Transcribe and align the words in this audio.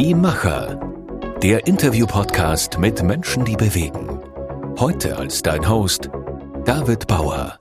Die 0.00 0.14
Macher. 0.14 0.80
Der 1.42 1.66
Interview-Podcast 1.66 2.78
mit 2.78 3.02
Menschen, 3.02 3.44
die 3.44 3.54
bewegen. 3.54 4.18
Heute 4.78 5.18
als 5.18 5.42
dein 5.42 5.68
Host 5.68 6.08
David 6.64 7.06
Bauer. 7.06 7.60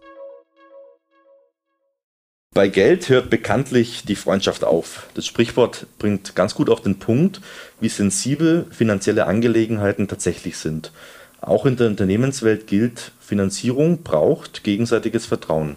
Bei 2.55 2.69
Geld 2.69 3.09
hört 3.09 3.29
bekanntlich 3.29 4.05
die 4.05 4.15
Freundschaft 4.15 4.63
auf. 4.63 5.07
Das 5.15 5.25
Sprichwort 5.25 5.85
bringt 5.97 6.33
ganz 6.37 6.55
gut 6.55 6.69
auf 6.69 6.79
den 6.79 6.97
Punkt, 6.97 7.41
wie 7.81 7.89
sensibel 7.89 8.67
finanzielle 8.71 9.25
Angelegenheiten 9.25 10.07
tatsächlich 10.07 10.55
sind. 10.55 10.93
Auch 11.41 11.65
in 11.65 11.75
der 11.75 11.87
Unternehmenswelt 11.87 12.67
gilt, 12.67 13.11
Finanzierung 13.19 14.03
braucht 14.03 14.63
gegenseitiges 14.63 15.25
Vertrauen. 15.25 15.75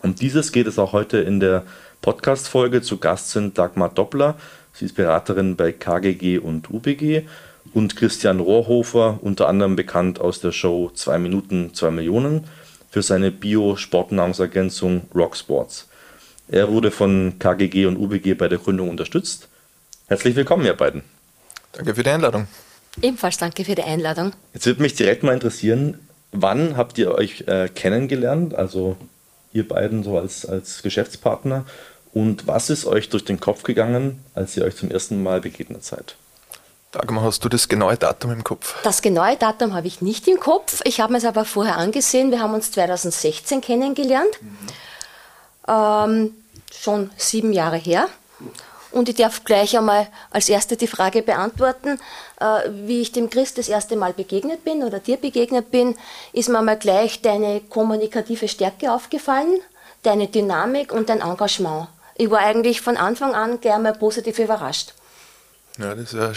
Um 0.00 0.14
dieses 0.14 0.52
geht 0.52 0.68
es 0.68 0.78
auch 0.78 0.94
heute 0.94 1.18
in 1.18 1.38
der 1.38 1.64
Podcast-Folge. 2.00 2.80
Zu 2.80 2.96
Gast 2.96 3.30
sind 3.30 3.58
Dagmar 3.58 3.90
Doppler, 3.90 4.36
sie 4.72 4.86
ist 4.86 4.94
Beraterin 4.94 5.56
bei 5.56 5.72
KGG 5.72 6.38
und 6.38 6.70
UBG 6.70 7.22
und 7.74 7.96
Christian 7.96 8.40
Rohrhofer, 8.40 9.18
unter 9.22 9.48
anderem 9.48 9.76
bekannt 9.76 10.20
aus 10.20 10.40
der 10.40 10.52
Show 10.52 10.90
2 10.94 11.18
Minuten 11.18 11.74
2 11.74 11.90
Millionen, 11.90 12.44
für 12.90 13.02
seine 13.02 13.30
Bio-Sportnahrungsergänzung 13.30 15.02
Rock 15.14 15.36
Sports. 15.36 15.88
Er 16.48 16.70
wurde 16.70 16.90
von 16.90 17.38
KGG 17.38 17.86
und 17.86 17.96
UBG 17.96 18.34
bei 18.34 18.48
der 18.48 18.58
Gründung 18.58 18.90
unterstützt. 18.90 19.48
Herzlich 20.08 20.36
willkommen, 20.36 20.66
ihr 20.66 20.74
beiden. 20.74 21.02
Danke 21.72 21.94
für 21.94 22.02
die 22.02 22.10
Einladung. 22.10 22.46
Ebenfalls 23.00 23.38
danke 23.38 23.64
für 23.64 23.74
die 23.74 23.82
Einladung. 23.82 24.32
Jetzt 24.52 24.66
würde 24.66 24.82
mich 24.82 24.94
direkt 24.94 25.22
mal 25.22 25.32
interessieren, 25.32 25.98
wann 26.32 26.76
habt 26.76 26.98
ihr 26.98 27.12
euch 27.14 27.44
äh, 27.46 27.68
kennengelernt, 27.74 28.54
also 28.54 28.96
ihr 29.54 29.66
beiden 29.66 30.02
so 30.02 30.18
als, 30.18 30.44
als 30.44 30.82
Geschäftspartner, 30.82 31.64
und 32.12 32.46
was 32.46 32.70
ist 32.70 32.84
euch 32.84 33.08
durch 33.08 33.24
den 33.24 33.40
Kopf 33.40 33.62
gegangen, 33.62 34.24
als 34.34 34.56
ihr 34.56 34.64
euch 34.64 34.76
zum 34.76 34.90
ersten 34.90 35.22
Mal 35.22 35.40
begegnet 35.40 35.84
seid? 35.84 36.16
Dagmar, 36.92 37.24
hast 37.24 37.42
du 37.42 37.48
das 37.48 37.68
genaue 37.68 37.96
Datum 37.96 38.32
im 38.32 38.44
Kopf? 38.44 38.82
Das 38.82 39.00
genaue 39.00 39.36
Datum 39.36 39.72
habe 39.72 39.86
ich 39.86 40.02
nicht 40.02 40.28
im 40.28 40.38
Kopf. 40.38 40.82
Ich 40.84 41.00
habe 41.00 41.12
mir 41.12 41.18
es 41.18 41.24
aber 41.24 41.46
vorher 41.46 41.78
angesehen. 41.78 42.30
Wir 42.30 42.40
haben 42.40 42.52
uns 42.52 42.70
2016 42.70 43.62
kennengelernt. 43.62 44.28
Mhm. 44.42 44.58
Ähm, 45.68 46.34
schon 46.70 47.10
sieben 47.16 47.54
Jahre 47.54 47.76
her. 47.76 48.08
Und 48.90 49.08
ich 49.08 49.14
darf 49.14 49.44
gleich 49.44 49.76
einmal 49.76 50.06
als 50.30 50.50
erste 50.50 50.76
die 50.76 50.86
Frage 50.86 51.22
beantworten, 51.22 51.98
äh, 52.40 52.68
wie 52.84 53.00
ich 53.00 53.12
dem 53.12 53.30
Christ 53.30 53.56
das 53.56 53.70
erste 53.70 53.96
Mal 53.96 54.12
begegnet 54.12 54.62
bin 54.64 54.84
oder 54.84 54.98
dir 55.00 55.16
begegnet 55.16 55.70
bin, 55.70 55.96
ist 56.34 56.50
mir 56.50 56.60
mal 56.60 56.76
gleich 56.76 57.22
deine 57.22 57.62
kommunikative 57.62 58.48
Stärke 58.48 58.92
aufgefallen, 58.92 59.60
deine 60.02 60.28
Dynamik 60.28 60.92
und 60.92 61.08
dein 61.08 61.22
Engagement. 61.22 61.88
Ich 62.22 62.30
war 62.30 62.38
eigentlich 62.38 62.80
von 62.80 62.96
Anfang 62.96 63.34
an 63.34 63.60
gleich 63.60 63.80
mal 63.80 63.94
positiv 63.94 64.38
überrascht. 64.38 64.94
Ja, 65.76 65.92
das 65.92 66.12
ja, 66.12 66.30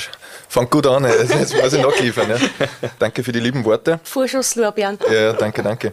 fängt 0.50 0.72
gut 0.72 0.88
an. 0.88 1.04
Jetzt 1.04 1.54
muss 1.54 1.74
ich 1.74 1.80
nachliefern. 1.80 2.28
Ja. 2.28 2.38
Danke 3.00 3.24
für 3.24 3.32
die 3.32 3.40
lieben 3.40 3.64
Worte. 3.66 4.00
Vorschusslorbeeren. 4.04 4.98
Ja, 5.14 5.34
danke, 5.34 5.62
danke. 5.62 5.92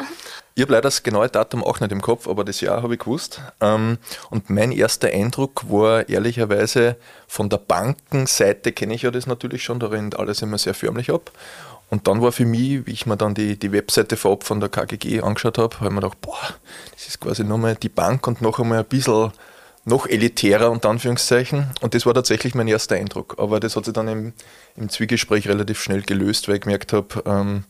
Ich 0.54 0.62
habe 0.62 0.72
leider 0.72 0.82
das 0.82 1.02
genaue 1.02 1.28
Datum 1.28 1.62
auch 1.62 1.80
nicht 1.80 1.92
im 1.92 2.00
Kopf, 2.00 2.26
aber 2.26 2.42
das 2.42 2.62
Jahr 2.62 2.82
habe 2.82 2.94
ich 2.94 3.00
gewusst. 3.00 3.42
Ähm, 3.60 3.98
und 4.30 4.48
mein 4.48 4.72
erster 4.72 5.08
Eindruck 5.08 5.70
war 5.70 6.08
ehrlicherweise 6.08 6.96
von 7.28 7.50
der 7.50 7.58
Bankenseite, 7.58 8.72
kenne 8.72 8.94
ich 8.94 9.02
ja 9.02 9.10
das 9.10 9.27
natürlich 9.27 9.62
schon, 9.62 9.78
da 9.78 9.88
rennt 9.88 10.18
alles 10.18 10.40
immer 10.40 10.56
sehr 10.56 10.72
förmlich 10.72 11.10
ab. 11.10 11.30
Und 11.90 12.08
dann 12.08 12.22
war 12.22 12.32
für 12.32 12.46
mich, 12.46 12.86
wie 12.86 12.92
ich 12.92 13.04
mir 13.04 13.18
dann 13.18 13.34
die, 13.34 13.58
die 13.58 13.72
Webseite 13.72 14.16
vorab 14.16 14.44
von 14.44 14.60
der 14.60 14.70
KGG 14.70 15.20
angeschaut 15.20 15.58
habe, 15.58 15.77
habe 15.77 15.88
ich 15.88 15.92
mir 15.92 16.00
gedacht, 16.00 16.20
boah, 16.22 16.38
das 16.94 17.08
ist 17.08 17.20
quasi 17.20 17.44
nochmal 17.44 17.77
die 17.77 17.90
Bank 17.90 18.27
und 18.27 18.40
noch 18.40 18.58
einmal 18.58 18.78
ein 18.78 18.86
bisschen 18.86 19.32
noch 19.84 20.06
elitärer 20.06 20.70
unter 20.70 20.91
Anführungszeichen. 20.91 21.70
Und 21.80 21.95
das 21.95 22.06
war 22.06 22.14
tatsächlich 22.14 22.55
mein 22.55 22.68
erster 22.68 22.96
Eindruck. 22.96 23.36
Aber 23.39 23.61
das 23.61 23.77
hat 23.77 23.84
sich 23.84 23.95
dann 23.95 24.08
im, 24.08 24.33
im 24.77 24.89
Zwiegespräch 24.89 25.48
relativ 25.48 25.80
schnell 25.80 26.02
gelöst, 26.02 26.48
weil 26.48 26.56
ich 26.56 26.61
gemerkt 26.62 26.92
habe, 26.92 27.23
ähm, 27.27 27.64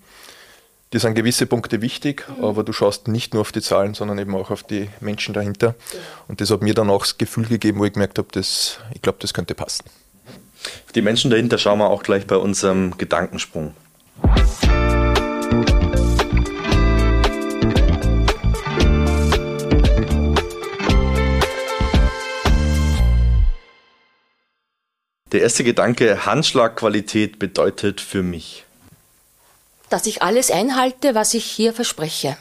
dir 0.92 1.00
sind 1.00 1.14
gewisse 1.14 1.46
Punkte 1.46 1.80
wichtig, 1.80 2.26
mhm. 2.28 2.44
aber 2.44 2.64
du 2.64 2.72
schaust 2.72 3.08
nicht 3.08 3.32
nur 3.32 3.40
auf 3.40 3.52
die 3.52 3.62
Zahlen, 3.62 3.94
sondern 3.94 4.18
eben 4.18 4.34
auch 4.34 4.50
auf 4.50 4.62
die 4.62 4.90
Menschen 5.00 5.32
dahinter. 5.32 5.74
Und 6.28 6.40
das 6.40 6.50
hat 6.50 6.62
mir 6.62 6.74
dann 6.74 6.90
auch 6.90 7.02
das 7.02 7.16
Gefühl 7.16 7.46
gegeben, 7.46 7.78
wo 7.78 7.84
ich 7.86 7.94
gemerkt 7.94 8.18
habe, 8.18 8.28
ich 8.38 9.02
glaube, 9.02 9.18
das 9.20 9.32
könnte 9.32 9.54
passen. 9.54 9.84
Auf 10.86 10.92
die 10.94 11.02
Menschen 11.02 11.30
dahinter 11.30 11.58
schauen 11.58 11.78
wir 11.78 11.88
auch 11.88 12.02
gleich 12.02 12.26
bei 12.26 12.36
unserem 12.36 12.96
Gedankensprung. 12.98 13.74
Der 25.32 25.40
erste 25.40 25.64
Gedanke, 25.64 26.26
Handschlagqualität 26.26 27.38
bedeutet 27.38 28.00
für 28.00 28.22
mich 28.22 28.64
dass 29.92 30.06
ich 30.06 30.22
alles 30.22 30.50
einhalte, 30.50 31.14
was 31.14 31.34
ich 31.34 31.44
hier 31.44 31.74
verspreche. 31.74 32.36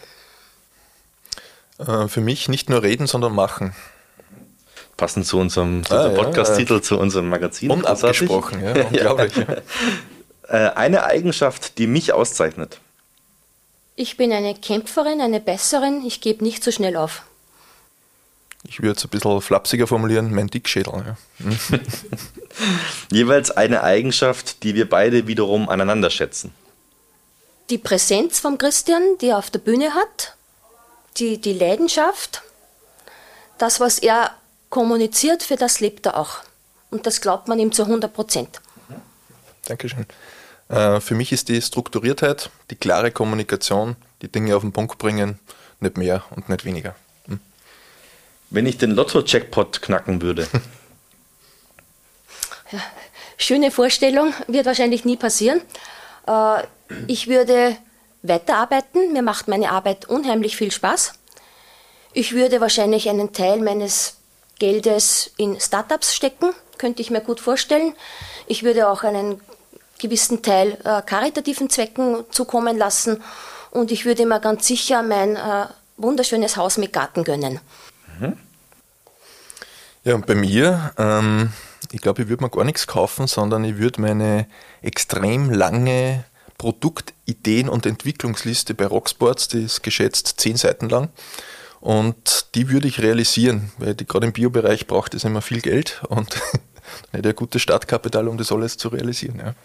Äh, 1.80 2.08
für 2.08 2.22
mich 2.22 2.48
nicht 2.48 2.70
nur 2.70 2.82
reden, 2.82 3.08
sondern 3.08 3.36
machen. 3.36 3.76
Passend 4.96 5.26
zu 5.26 5.38
unserem 5.38 5.84
ah, 5.90 6.10
Podcast-Titel, 6.10 6.76
ja, 6.76 6.82
zu 6.82 6.98
unserem 6.98 7.28
Magazin. 7.28 7.72
Unabgesprochen, 7.72 8.64
ja, 8.64 8.86
unglaublich. 8.86 9.34
Äh, 10.48 10.70
eine 10.76 11.04
Eigenschaft, 11.04 11.78
die 11.78 11.88
mich 11.88 12.14
auszeichnet. 12.14 12.80
Ich 13.96 14.16
bin 14.16 14.32
eine 14.32 14.56
Kämpferin, 14.56 15.20
eine 15.20 15.42
Besserin, 15.42 16.06
ich 16.06 16.22
gebe 16.22 16.44
nicht 16.44 16.64
so 16.64 16.72
schnell 16.72 16.96
auf. 16.96 17.24
Ich 18.64 18.82
würde 18.82 18.98
es 18.98 19.04
ein 19.04 19.10
bisschen 19.10 19.42
flapsiger 19.42 19.88
formulieren, 19.88 20.34
mein 20.34 20.48
Dickschädel. 20.48 20.94
Ja. 20.94 21.18
Jeweils 23.12 23.52
eine 23.52 23.84
Eigenschaft, 23.84 24.64
die 24.64 24.76
wir 24.76 24.88
beide 24.88 25.28
wiederum 25.28 25.68
aneinander 25.68 26.10
schätzen 26.10 26.54
die 27.72 27.78
Präsenz 27.78 28.40
vom 28.40 28.58
Christian, 28.58 29.02
die 29.22 29.28
er 29.28 29.38
auf 29.38 29.50
der 29.50 29.60
Bühne 29.60 29.96
hat, 29.96 30.36
die, 31.18 31.40
die 31.40 31.54
Leidenschaft, 31.54 32.44
das, 33.58 33.80
was 33.80 33.98
er 33.98 34.32
kommuniziert, 34.70 35.42
für 35.42 35.56
das 35.56 35.80
lebt 35.80 36.06
er 36.06 36.18
auch. 36.18 36.40
Und 36.90 37.06
das 37.08 37.22
glaubt 37.22 37.48
man 37.48 37.60
ihm 37.60 37.72
zu 37.72 37.84
100 37.84 38.14
Prozent. 38.14 38.62
Dankeschön. 39.66 40.06
Äh, 40.68 41.00
für 41.00 41.16
mich 41.16 41.32
ist 41.32 41.48
die 41.48 41.62
Strukturiertheit, 41.62 42.50
die 42.70 42.76
klare 42.76 43.12
Kommunikation, 43.12 43.96
die 44.22 44.30
Dinge 44.30 44.56
auf 44.56 44.64
den 44.64 44.74
Punkt 44.74 44.98
bringen, 44.98 45.40
nicht 45.80 45.98
mehr 45.98 46.24
und 46.32 46.50
nicht 46.50 46.66
weniger. 46.66 46.96
Wenn 48.52 48.66
ich 48.66 48.78
den 48.78 48.92
Lotto-Jackpot 48.92 49.82
knacken 49.82 50.22
würde. 50.22 50.46
ja, 52.72 52.80
schöne 53.38 53.72
Vorstellung, 53.72 54.34
wird 54.48 54.66
wahrscheinlich 54.66 55.06
nie 55.06 55.16
passieren. 55.18 55.62
Äh, 56.28 56.64
ich 57.08 57.28
würde 57.28 57.78
weiterarbeiten. 58.24 59.14
Mir 59.14 59.22
macht 59.22 59.48
meine 59.48 59.72
Arbeit 59.72 60.10
unheimlich 60.10 60.58
viel 60.58 60.70
Spaß. 60.70 61.14
Ich 62.12 62.34
würde 62.34 62.60
wahrscheinlich 62.60 63.08
einen 63.10 63.32
Teil 63.32 63.62
meines 63.62 64.18
Geldes 64.60 65.32
in 65.38 65.60
Startups 65.60 66.14
stecken, 66.14 66.54
könnte 66.78 67.02
ich 67.02 67.10
mir 67.10 67.22
gut 67.22 67.40
vorstellen. 67.40 67.96
Ich 68.48 68.64
würde 68.64 68.90
auch 68.90 69.04
einen 69.04 69.40
gewissen 69.98 70.42
Teil 70.42 70.78
äh, 70.84 71.02
karitativen 71.04 71.70
Zwecken 71.70 72.26
zukommen 72.32 72.78
lassen 72.78 73.24
und 73.72 73.92
ich 73.92 74.04
würde 74.04 74.26
mir 74.26 74.42
ganz 74.42 74.68
sicher 74.68 75.04
mein 75.04 75.38
äh, 75.38 75.68
wunderschönes 75.96 76.58
Haus 76.58 76.78
mit 76.78 76.92
Garten 76.92 77.24
gönnen. 77.24 77.62
Mhm. 78.22 78.38
Ja, 80.04 80.16
und 80.16 80.26
bei 80.26 80.36
mir, 80.36 80.94
ähm, 80.98 81.52
ich 81.92 82.02
glaube, 82.02 82.24
ich 82.24 82.30
würde 82.30 82.44
mir 82.44 82.50
gar 82.50 82.64
nichts 82.64 82.88
kaufen, 82.88 83.28
sondern 83.28 83.64
ich 83.64 83.78
würde 83.78 84.02
meine 84.02 84.48
extrem 84.82 85.52
lange 85.52 86.24
Produktideen- 86.58 87.70
und 87.70 87.86
Entwicklungsliste 87.86 88.74
bei 88.74 88.86
Rocksports, 88.86 89.48
die 89.48 89.64
ist 89.64 89.84
geschätzt 89.84 90.36
zehn 90.38 90.58
Seiten 90.58 90.90
lang. 90.90 91.10
Und 91.80 92.48
die 92.54 92.70
würde 92.70 92.88
ich 92.88 93.02
realisieren, 93.02 93.72
weil 93.80 93.96
gerade 93.96 94.28
im 94.28 94.34
Biobereich 94.34 94.86
braucht 94.86 95.16
es 95.16 95.24
immer 95.24 95.42
viel 95.42 95.62
Geld 95.62 96.02
und 96.10 96.40
hätte 97.12 97.30
ein 97.30 97.36
gutes 97.36 97.62
Startkapital, 97.64 98.28
um 98.28 98.38
das 98.38 98.52
alles 98.52 98.78
zu 98.78 98.90
realisieren. 98.90 99.40
Ja. 99.40 99.56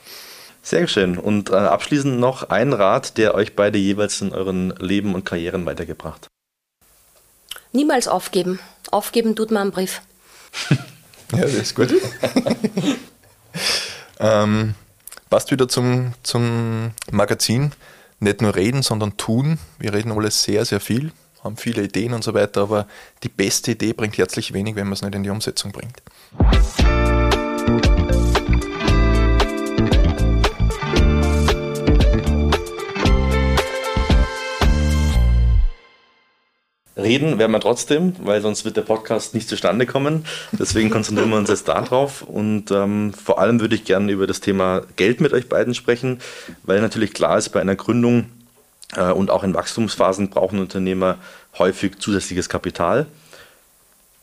Sehr 0.62 0.88
schön. 0.88 1.18
Und 1.18 1.50
äh, 1.50 1.54
abschließend 1.54 2.18
noch 2.18 2.48
ein 2.48 2.72
Rat, 2.72 3.18
der 3.18 3.34
euch 3.34 3.54
beide 3.54 3.78
jeweils 3.78 4.20
in 4.20 4.32
euren 4.32 4.70
Leben 4.78 5.14
und 5.14 5.24
Karrieren 5.24 5.66
weitergebracht. 5.66 6.28
Niemals 7.76 8.08
aufgeben. 8.08 8.58
Aufgeben 8.90 9.36
tut 9.36 9.50
man 9.50 9.62
einen 9.62 9.70
Brief. 9.70 10.00
ja, 11.32 11.42
das 11.42 11.54
ist 11.54 11.74
gut. 11.74 11.90
ähm, 14.18 14.74
Passt 15.28 15.50
wieder 15.50 15.68
zum, 15.68 16.14
zum 16.22 16.92
Magazin. 17.10 17.72
Nicht 18.20 18.40
nur 18.40 18.54
reden, 18.54 18.82
sondern 18.82 19.16
tun. 19.16 19.58
Wir 19.78 19.92
reden 19.92 20.12
alles 20.12 20.42
sehr, 20.42 20.64
sehr 20.64 20.80
viel, 20.80 21.12
haben 21.42 21.56
viele 21.56 21.82
Ideen 21.82 22.14
und 22.14 22.24
so 22.24 22.32
weiter, 22.32 22.62
aber 22.62 22.86
die 23.22 23.28
beste 23.28 23.72
Idee 23.72 23.92
bringt 23.92 24.16
herzlich 24.16 24.54
wenig, 24.54 24.76
wenn 24.76 24.86
man 24.86 24.94
es 24.94 25.02
nicht 25.02 25.14
in 25.14 25.22
die 25.22 25.30
Umsetzung 25.30 25.72
bringt. 25.72 26.00
Reden 36.96 37.38
werden 37.38 37.52
wir 37.52 37.60
trotzdem, 37.60 38.14
weil 38.22 38.40
sonst 38.40 38.64
wird 38.64 38.78
der 38.78 38.82
Podcast 38.82 39.34
nicht 39.34 39.48
zustande 39.48 39.84
kommen. 39.84 40.24
Deswegen 40.52 40.88
konzentrieren 40.88 41.28
wir 41.28 41.36
uns 41.36 41.50
jetzt 41.50 41.68
darauf. 41.68 42.22
Und 42.22 42.70
ähm, 42.70 43.12
vor 43.12 43.38
allem 43.38 43.60
würde 43.60 43.74
ich 43.74 43.84
gerne 43.84 44.10
über 44.12 44.26
das 44.26 44.40
Thema 44.40 44.82
Geld 44.96 45.20
mit 45.20 45.34
euch 45.34 45.48
beiden 45.48 45.74
sprechen, 45.74 46.20
weil 46.62 46.80
natürlich 46.80 47.12
klar 47.12 47.36
ist, 47.36 47.50
bei 47.50 47.60
einer 47.60 47.76
Gründung 47.76 48.30
äh, 48.96 49.12
und 49.12 49.30
auch 49.30 49.44
in 49.44 49.52
Wachstumsphasen 49.52 50.30
brauchen 50.30 50.58
Unternehmer 50.58 51.18
häufig 51.58 51.98
zusätzliches 51.98 52.48
Kapital. 52.48 53.06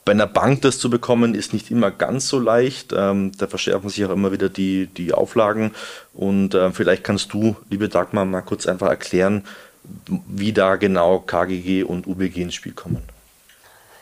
Bei 0.06 0.12
einer 0.12 0.28
Bank 0.28 0.64
das 0.64 0.80
zu 0.80 0.90
bekommen, 0.90 1.34
ist 1.36 1.54
nicht 1.54 1.72
immer 1.72 1.92
ganz 1.92 2.28
so 2.28 2.40
leicht. 2.40 2.92
Ähm, 2.96 3.32
da 3.38 3.48
verschärfen 3.48 3.90
sich 3.90 4.04
auch 4.04 4.10
immer 4.10 4.32
wieder 4.32 4.50
die, 4.50 4.88
die 4.88 5.14
Auflagen. 5.14 5.72
Und 6.14 6.56
äh, 6.56 6.72
vielleicht 6.72 7.04
kannst 7.04 7.34
du, 7.34 7.56
liebe 7.70 7.88
Dagmar, 7.88 8.26
mal 8.26 8.42
kurz 8.42 8.66
einfach 8.66 8.90
erklären, 8.90 9.46
wie 10.28 10.54
da 10.54 10.76
genau 10.76 11.20
KGG 11.20 11.84
und 11.84 12.08
UBG 12.08 12.42
ins 12.42 12.56
Spiel 12.56 12.74
kommen. 12.74 13.04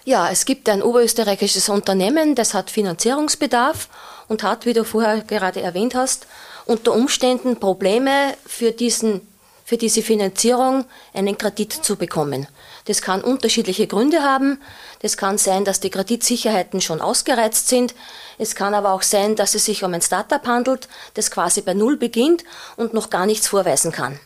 Ja, 0.04 0.30
es 0.32 0.46
gibt 0.46 0.68
ein 0.68 0.82
oberösterreichisches 0.82 1.70
Unternehmen, 1.70 2.34
das 2.34 2.54
hat 2.54 2.72
Finanzierungsbedarf 2.72 3.88
und 4.28 4.42
hat, 4.42 4.66
wie 4.66 4.74
du 4.74 4.84
vorher 4.84 5.22
gerade 5.22 5.62
erwähnt 5.62 5.94
hast, 5.94 6.26
unter 6.66 6.94
Umständen 6.94 7.60
Probleme 7.60 8.34
für, 8.46 8.72
diesen, 8.72 9.22
für 9.64 9.78
diese 9.78 10.02
Finanzierung 10.02 10.86
einen 11.14 11.38
Kredit 11.38 11.72
zu 11.72 11.98
bekommen. 11.98 12.48
Das 12.86 13.04
kann 13.04 13.24
unterschiedliche 13.24 13.86
Gründe 13.86 14.24
haben. 14.24 14.60
Das 15.02 15.18
kann 15.18 15.38
sein, 15.38 15.66
dass 15.66 15.80
die 15.80 15.92
Kreditsicherheiten 15.92 16.82
schon 16.82 17.00
ausgereizt 17.00 17.68
sind. 17.68 17.94
Es 18.40 18.56
kann 18.56 18.74
aber 18.74 18.94
auch 18.94 19.04
sein, 19.04 19.36
dass 19.36 19.54
es 19.54 19.66
sich 19.66 19.84
um 19.84 19.94
ein 19.94 20.02
Startup 20.02 20.46
handelt, 20.48 20.88
das 21.14 21.30
quasi 21.30 21.62
bei 21.62 21.76
Null 21.76 21.98
beginnt 21.98 22.44
und 22.76 22.96
noch 22.96 23.12
gar 23.12 23.28
nichts 23.28 23.48
vorweisen 23.48 23.92
kann. 23.92 24.20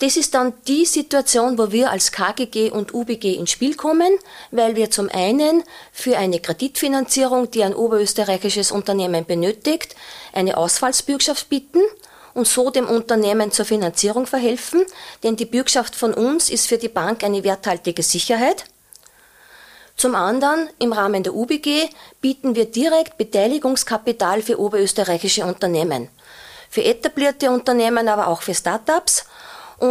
Das 0.00 0.16
ist 0.16 0.34
dann 0.34 0.52
die 0.66 0.84
Situation, 0.86 1.56
wo 1.56 1.70
wir 1.70 1.90
als 1.90 2.10
KGG 2.10 2.70
und 2.70 2.92
UBG 2.92 3.34
ins 3.34 3.52
Spiel 3.52 3.76
kommen, 3.76 4.18
weil 4.50 4.74
wir 4.74 4.90
zum 4.90 5.08
einen 5.08 5.62
für 5.92 6.18
eine 6.18 6.40
Kreditfinanzierung, 6.40 7.50
die 7.52 7.62
ein 7.62 7.74
oberösterreichisches 7.74 8.72
Unternehmen 8.72 9.24
benötigt, 9.24 9.94
eine 10.32 10.56
Ausfallsbürgschaft 10.56 11.48
bieten 11.48 11.80
und 12.34 12.48
so 12.48 12.70
dem 12.70 12.88
Unternehmen 12.88 13.52
zur 13.52 13.64
Finanzierung 13.64 14.26
verhelfen, 14.26 14.84
denn 15.22 15.36
die 15.36 15.44
Bürgschaft 15.44 15.94
von 15.94 16.12
uns 16.12 16.50
ist 16.50 16.66
für 16.66 16.78
die 16.78 16.88
Bank 16.88 17.22
eine 17.22 17.44
werthaltige 17.44 18.02
Sicherheit. 18.02 18.64
Zum 19.96 20.16
anderen, 20.16 20.68
im 20.80 20.92
Rahmen 20.92 21.22
der 21.22 21.34
UBG 21.34 21.88
bieten 22.20 22.56
wir 22.56 22.64
direkt 22.64 23.16
Beteiligungskapital 23.16 24.42
für 24.42 24.58
oberösterreichische 24.58 25.44
Unternehmen. 25.44 26.08
Für 26.68 26.82
etablierte 26.82 27.52
Unternehmen, 27.52 28.08
aber 28.08 28.26
auch 28.26 28.42
für 28.42 28.54
Startups 28.54 29.24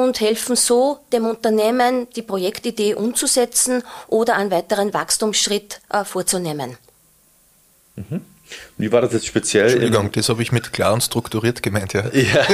und 0.01 0.19
helfen 0.19 0.55
so 0.55 0.99
dem 1.11 1.25
Unternehmen, 1.25 2.07
die 2.15 2.21
Projektidee 2.21 2.95
umzusetzen 2.95 3.83
oder 4.07 4.35
einen 4.35 4.51
weiteren 4.51 4.93
Wachstumsschritt 4.93 5.81
äh, 5.89 6.03
vorzunehmen. 6.03 6.77
Mhm. 7.95 8.21
Wie 8.77 8.91
war 8.91 9.01
das 9.01 9.13
jetzt 9.13 9.25
speziell? 9.25 9.69
Entschuldigung, 9.69 10.11
das 10.11 10.29
habe 10.29 10.41
ich 10.41 10.51
mit 10.51 10.73
klar 10.73 10.93
und 10.93 11.01
strukturiert 11.01 11.63
gemeint, 11.63 11.93
ja. 11.93 12.03
ja. 12.11 12.45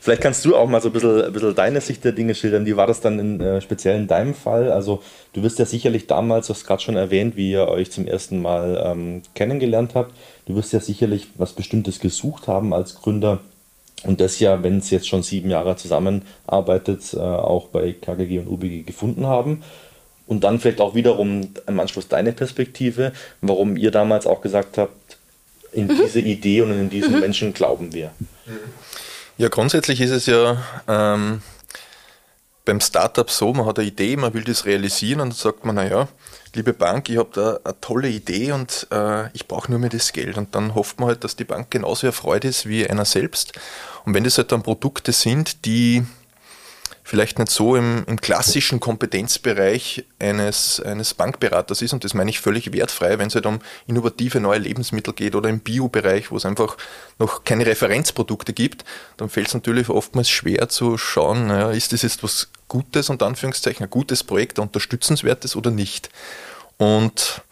Vielleicht 0.00 0.22
kannst 0.22 0.44
du 0.44 0.56
auch 0.56 0.68
mal 0.68 0.80
so 0.80 0.88
ein 0.88 0.92
bisschen, 0.92 1.22
ein 1.22 1.32
bisschen, 1.32 1.54
deine 1.54 1.80
Sicht 1.80 2.04
der 2.04 2.12
Dinge 2.12 2.34
schildern. 2.34 2.66
Wie 2.66 2.76
war 2.76 2.86
das 2.86 3.00
dann 3.00 3.18
in, 3.18 3.40
äh, 3.40 3.60
speziell 3.60 3.96
in 3.96 4.06
deinem 4.08 4.34
Fall? 4.34 4.72
Also 4.72 5.02
du 5.32 5.42
wirst 5.42 5.58
ja 5.58 5.66
sicherlich 5.66 6.06
damals, 6.06 6.46
du 6.46 6.54
hast 6.54 6.66
gerade 6.66 6.82
schon 6.82 6.96
erwähnt, 6.96 7.36
wie 7.36 7.52
ihr 7.52 7.68
euch 7.68 7.90
zum 7.90 8.06
ersten 8.06 8.40
Mal 8.40 8.82
ähm, 8.84 9.22
kennengelernt 9.34 9.92
habt. 9.94 10.14
Du 10.46 10.54
wirst 10.56 10.72
ja 10.72 10.80
sicherlich 10.80 11.28
was 11.36 11.52
Bestimmtes 11.52 12.00
gesucht 12.00 12.48
haben 12.48 12.72
als 12.72 12.96
Gründer 12.96 13.40
und 14.04 14.20
das 14.20 14.40
ja, 14.40 14.62
wenn 14.62 14.78
es 14.78 14.90
jetzt 14.90 15.08
schon 15.08 15.22
sieben 15.22 15.50
Jahre 15.50 15.76
zusammenarbeitet, 15.76 17.14
äh, 17.14 17.18
auch 17.18 17.68
bei 17.68 17.92
KGG 17.92 18.40
und 18.40 18.48
UBG 18.48 18.82
gefunden 18.82 19.26
haben. 19.26 19.62
Und 20.26 20.44
dann 20.44 20.60
vielleicht 20.60 20.80
auch 20.80 20.94
wiederum 20.94 21.50
im 21.66 21.80
Anschluss 21.80 22.08
deine 22.08 22.32
Perspektive, 22.32 23.12
warum 23.40 23.76
ihr 23.76 23.90
damals 23.90 24.26
auch 24.26 24.40
gesagt 24.40 24.78
habt, 24.78 25.18
in 25.72 25.86
mhm. 25.86 26.00
diese 26.02 26.20
Idee 26.20 26.62
und 26.62 26.70
in 26.72 26.90
diesen 26.90 27.14
mhm. 27.14 27.20
Menschen 27.20 27.52
glauben 27.52 27.92
wir. 27.92 28.12
Ja, 29.38 29.48
grundsätzlich 29.48 30.00
ist 30.00 30.10
es 30.10 30.26
ja 30.26 30.62
ähm, 30.88 31.42
beim 32.64 32.80
Startup 32.80 33.28
so, 33.30 33.52
man 33.52 33.66
hat 33.66 33.78
eine 33.78 33.88
Idee, 33.88 34.16
man 34.16 34.34
will 34.34 34.44
das 34.44 34.66
realisieren 34.66 35.20
und 35.20 35.30
dann 35.30 35.36
sagt 35.36 35.64
man, 35.64 35.76
naja, 35.76 36.08
liebe 36.54 36.72
Bank, 36.72 37.08
ich 37.08 37.18
habe 37.18 37.30
da 37.32 37.58
eine 37.64 37.80
tolle 37.80 38.08
Idee 38.08 38.52
und 38.52 38.86
äh, 38.90 39.28
ich 39.32 39.48
brauche 39.48 39.70
nur 39.70 39.80
mehr 39.80 39.90
das 39.90 40.12
Geld. 40.12 40.36
Und 40.36 40.54
dann 40.54 40.74
hofft 40.74 41.00
man 41.00 41.08
halt, 41.08 41.24
dass 41.24 41.36
die 41.36 41.44
Bank 41.44 41.70
genauso 41.70 42.06
erfreut 42.06 42.44
ist 42.44 42.66
wie 42.66 42.88
einer 42.88 43.04
selbst. 43.04 43.52
Und 44.04 44.14
wenn 44.14 44.24
das 44.24 44.38
halt 44.38 44.52
dann 44.52 44.62
Produkte 44.62 45.12
sind, 45.12 45.64
die 45.64 46.04
vielleicht 47.02 47.38
nicht 47.38 47.50
so 47.50 47.76
im, 47.76 48.04
im, 48.06 48.20
klassischen 48.20 48.80
Kompetenzbereich 48.80 50.04
eines, 50.18 50.80
eines 50.80 51.14
Bankberaters 51.14 51.82
ist, 51.82 51.92
und 51.92 52.04
das 52.04 52.14
meine 52.14 52.30
ich 52.30 52.40
völlig 52.40 52.72
wertfrei, 52.72 53.18
wenn 53.18 53.28
es 53.28 53.34
halt 53.34 53.46
um 53.46 53.58
innovative 53.86 54.40
neue 54.40 54.58
Lebensmittel 54.58 55.12
geht 55.12 55.34
oder 55.34 55.48
im 55.48 55.60
Bio-Bereich, 55.60 56.30
wo 56.30 56.36
es 56.36 56.46
einfach 56.46 56.76
noch 57.18 57.44
keine 57.44 57.66
Referenzprodukte 57.66 58.52
gibt, 58.52 58.84
dann 59.16 59.28
fällt 59.28 59.48
es 59.48 59.54
natürlich 59.54 59.88
oftmals 59.88 60.30
schwer 60.30 60.68
zu 60.68 60.96
schauen, 60.96 61.48
naja, 61.48 61.70
ist 61.70 61.92
das 61.92 62.02
jetzt 62.02 62.22
was 62.22 62.48
Gutes, 62.68 63.10
und 63.10 63.22
Anführungszeichen, 63.22 63.84
ein 63.84 63.90
gutes 63.90 64.24
Projekt, 64.24 64.58
ein 64.58 64.62
unterstützenswertes 64.62 65.56
oder 65.56 65.70
nicht. 65.70 66.08
Und 66.78 67.42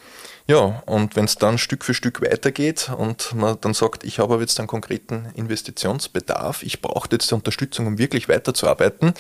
ja, 0.51 0.83
und 0.87 1.15
wenn 1.15 1.27
es 1.27 1.37
dann 1.37 1.59
Stück 1.59 1.85
für 1.85 1.95
Stück 1.95 2.23
weitergeht 2.23 2.91
und 2.97 3.37
man 3.37 3.57
dann 3.61 3.73
sagt, 3.73 4.03
ich 4.03 4.19
habe 4.19 4.41
jetzt 4.41 4.59
einen 4.59 4.67
konkreten 4.67 5.29
Investitionsbedarf, 5.37 6.65
ich 6.65 6.83
brauche 6.83 7.09
jetzt 7.13 7.31
die 7.31 7.37
Unterstützung, 7.37 7.87
um 7.87 7.99
wirklich 7.99 8.29
weiterzuarbeiten, 8.29 9.15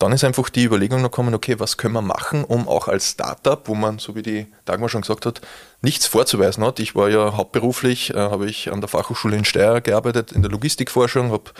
dann 0.00 0.10
ist 0.10 0.24
einfach 0.24 0.48
die 0.48 0.64
Überlegung 0.64 1.04
gekommen, 1.04 1.36
okay, 1.36 1.60
was 1.60 1.76
können 1.76 1.94
wir 1.94 2.02
machen, 2.02 2.42
um 2.42 2.66
auch 2.66 2.88
als 2.88 3.12
Startup, 3.12 3.68
wo 3.68 3.76
man, 3.76 4.00
so 4.00 4.16
wie 4.16 4.22
die 4.22 4.48
Dagmar 4.64 4.88
schon 4.88 5.02
gesagt 5.02 5.24
hat, 5.24 5.40
nichts 5.82 6.06
vorzuweisen 6.06 6.64
hat. 6.64 6.80
Ich 6.80 6.94
war 6.94 7.08
ja 7.08 7.36
hauptberuflich, 7.36 8.14
äh, 8.14 8.18
habe 8.18 8.48
ich 8.48 8.72
an 8.72 8.80
der 8.80 8.88
Fachhochschule 8.88 9.36
in 9.36 9.44
Steyr 9.44 9.80
gearbeitet, 9.80 10.32
in 10.32 10.42
der 10.42 10.50
Logistikforschung, 10.50 11.32
habe 11.32 11.52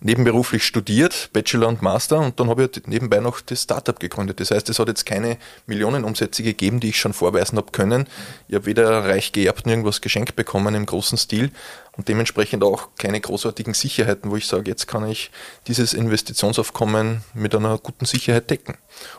nebenberuflich 0.00 0.64
studiert, 0.64 1.30
Bachelor 1.32 1.68
und 1.68 1.82
Master 1.82 2.18
und 2.18 2.38
dann 2.38 2.50
habe 2.50 2.64
ich 2.64 2.86
nebenbei 2.86 3.20
noch 3.20 3.40
das 3.40 3.62
Startup 3.62 3.98
gegründet. 3.98 4.38
Das 4.38 4.50
heißt, 4.50 4.68
es 4.68 4.78
hat 4.78 4.88
jetzt 4.88 5.06
keine 5.06 5.38
Millionenumsätze 5.66 6.42
gegeben, 6.42 6.78
die 6.80 6.90
ich 6.90 6.98
schon 6.98 7.14
vorweisen 7.14 7.56
habe 7.56 7.72
können. 7.72 8.06
Ich 8.48 8.54
habe 8.54 8.66
weder 8.66 9.04
reich 9.04 9.32
geerbt 9.32 9.66
noch 9.66 9.72
irgendwas 9.72 10.02
geschenkt 10.02 10.36
bekommen 10.36 10.74
im 10.74 10.84
großen 10.84 11.16
Stil 11.16 11.50
und 11.96 12.08
dementsprechend 12.08 12.64
auch 12.64 12.88
keine 12.98 13.20
großartigen 13.20 13.72
Sicherheiten, 13.72 14.30
wo 14.30 14.36
ich 14.36 14.46
sage, 14.46 14.70
jetzt 14.70 14.86
kann 14.86 15.08
ich 15.08 15.30
dieses 15.68 15.94
Investitionsaufkommen 15.94 17.22
mit 17.32 17.54
einer 17.54 17.78
guten 17.78 18.04
Sicherheit 18.04 18.50
decken. 18.50 18.76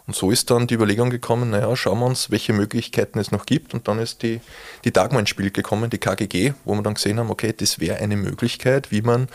Und 0.07 0.15
so 0.15 0.29
ist 0.29 0.51
dann 0.51 0.67
die 0.67 0.75
Überlegung 0.75 1.09
gekommen, 1.09 1.49
naja, 1.49 1.75
schauen 1.75 1.99
wir 1.99 2.05
uns, 2.05 2.31
welche 2.31 2.53
Möglichkeiten 2.53 3.17
es 3.17 3.31
noch 3.31 3.45
gibt 3.45 3.73
und 3.73 3.87
dann 3.87 3.99
ist 3.99 4.23
die, 4.23 4.41
die 4.83 4.91
Dagmar 4.91 5.19
ins 5.19 5.29
Spiel 5.29 5.51
gekommen, 5.51 5.89
die 5.89 5.97
KGG, 5.97 6.53
wo 6.63 6.75
wir 6.75 6.83
dann 6.83 6.93
gesehen 6.95 7.19
haben, 7.19 7.29
okay, 7.29 7.53
das 7.55 7.79
wäre 7.79 7.97
eine 7.97 8.15
Möglichkeit, 8.15 8.91
wie 8.91 9.01
man 9.01 9.27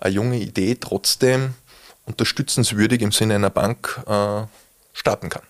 eine 0.00 0.14
junge 0.14 0.38
Idee 0.38 0.76
trotzdem 0.80 1.54
unterstützenswürdig 2.06 3.02
im 3.02 3.12
Sinne 3.12 3.34
einer 3.34 3.50
Bank 3.50 4.00
äh, 4.06 4.42
starten 4.92 5.28
kann. 5.28 5.42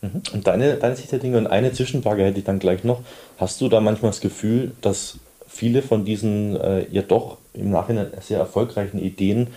Mhm. 0.00 0.22
Und 0.32 0.46
deine, 0.46 0.76
deine 0.76 0.96
Sicht 0.96 1.12
der 1.12 1.18
Dinge 1.18 1.38
und 1.38 1.46
eine 1.46 1.72
Zwischenfrage 1.72 2.24
hätte 2.24 2.38
ich 2.38 2.44
dann 2.44 2.58
gleich 2.58 2.84
noch. 2.84 3.02
Hast 3.38 3.60
du 3.60 3.68
da 3.68 3.80
manchmal 3.80 4.10
das 4.12 4.20
Gefühl, 4.20 4.72
dass 4.80 5.18
viele 5.48 5.82
von 5.82 6.04
diesen 6.04 6.56
äh, 6.56 6.86
ja 6.90 7.02
doch 7.02 7.38
im 7.52 7.70
Nachhinein 7.70 8.10
sehr 8.20 8.38
erfolgreichen 8.38 8.98
Ideen 8.98 9.48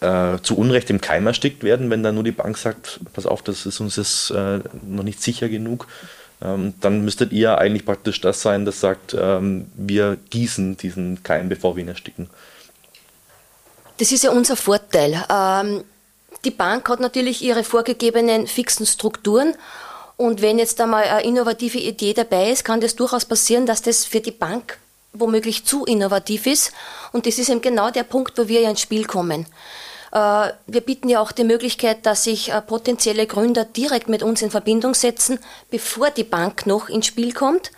äh, 0.00 0.38
zu 0.42 0.56
Unrecht 0.56 0.88
im 0.90 1.00
Keim 1.00 1.26
erstickt 1.26 1.62
werden, 1.62 1.90
wenn 1.90 2.02
dann 2.02 2.14
nur 2.14 2.24
die 2.24 2.32
Bank 2.32 2.56
sagt, 2.56 3.00
pass 3.12 3.26
auf, 3.26 3.42
das 3.42 3.66
ist 3.66 3.80
uns 3.80 3.96
jetzt 3.96 4.30
äh, 4.30 4.60
noch 4.86 5.04
nicht 5.04 5.22
sicher 5.22 5.48
genug. 5.48 5.86
Ähm, 6.42 6.74
dann 6.80 7.04
müsstet 7.04 7.32
ihr 7.32 7.58
eigentlich 7.58 7.84
praktisch 7.84 8.20
das 8.20 8.40
sein, 8.42 8.64
das 8.64 8.80
sagt, 8.80 9.14
ähm, 9.18 9.70
wir 9.74 10.16
gießen 10.30 10.76
diesen 10.76 11.22
Keim, 11.22 11.48
bevor 11.48 11.76
wir 11.76 11.82
ihn 11.82 11.88
ersticken. 11.88 12.30
Das 13.98 14.12
ist 14.12 14.24
ja 14.24 14.30
unser 14.30 14.56
Vorteil. 14.56 15.24
Ähm, 15.30 15.84
die 16.44 16.50
Bank 16.50 16.88
hat 16.88 17.00
natürlich 17.00 17.42
ihre 17.42 17.64
vorgegebenen 17.64 18.46
fixen 18.46 18.86
Strukturen 18.86 19.54
und 20.16 20.42
wenn 20.42 20.58
jetzt 20.58 20.78
einmal 20.80 21.04
eine 21.04 21.22
innovative 21.22 21.78
Idee 21.78 22.12
dabei 22.12 22.50
ist, 22.50 22.62
kann 22.64 22.82
das 22.82 22.94
durchaus 22.94 23.24
passieren, 23.24 23.64
dass 23.64 23.80
das 23.80 24.04
für 24.04 24.20
die 24.20 24.32
Bank 24.32 24.78
womöglich 25.14 25.64
zu 25.64 25.86
innovativ 25.86 26.46
ist. 26.46 26.72
Und 27.12 27.26
das 27.26 27.38
ist 27.38 27.48
eben 27.48 27.62
genau 27.62 27.90
der 27.90 28.04
Punkt, 28.04 28.36
wo 28.36 28.46
wir 28.46 28.60
ja 28.60 28.68
ins 28.68 28.82
Spiel 28.82 29.06
kommen. 29.06 29.46
Äh, 30.12 30.52
wir 30.66 30.80
bieten 30.80 31.08
ja 31.08 31.20
auch 31.20 31.32
die 31.32 31.44
Möglichkeit, 31.44 32.06
dass 32.06 32.24
sich 32.24 32.52
äh, 32.52 32.60
potenzielle 32.60 33.26
Gründer 33.26 33.64
direkt 33.64 34.08
mit 34.08 34.22
uns 34.22 34.42
in 34.42 34.50
Verbindung 34.50 34.94
setzen, 34.94 35.38
bevor 35.70 36.10
die 36.10 36.24
Bank 36.24 36.66
noch 36.66 36.88
ins 36.88 37.06
Spiel 37.06 37.32
kommt 37.32 37.70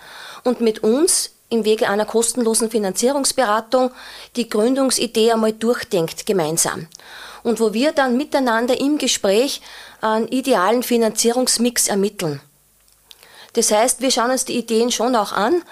und 0.45 0.61
mit 0.61 0.83
uns 0.83 1.31
im 1.51 1.65
Wege 1.65 1.89
einer 1.89 2.07
kostenlosen 2.07 2.71
Finanzierungsberatung 2.71 3.91
die 4.37 4.49
Gründungsidee 4.49 5.33
einmal 5.33 5.53
durchdenkt 5.53 6.25
gemeinsam. 6.25 6.89
Und 7.43 7.61
wo 7.61 7.75
wir 7.75 7.93
dann 7.93 8.17
miteinander 8.17 8.81
im 8.81 8.97
Gespräch 8.97 9.61
einen 10.01 10.29
idealen 10.29 10.83
Finanzierungsmix 10.83 11.89
ermitteln. 11.89 12.41
Das 13.53 13.71
heißt, 13.71 14.01
wir 14.01 14.11
schauen 14.11 14.31
uns 14.31 14.47
die 14.47 14.57
Ideen 14.57 14.91
schon 14.91 15.15
auch 15.15 15.33
an 15.33 15.63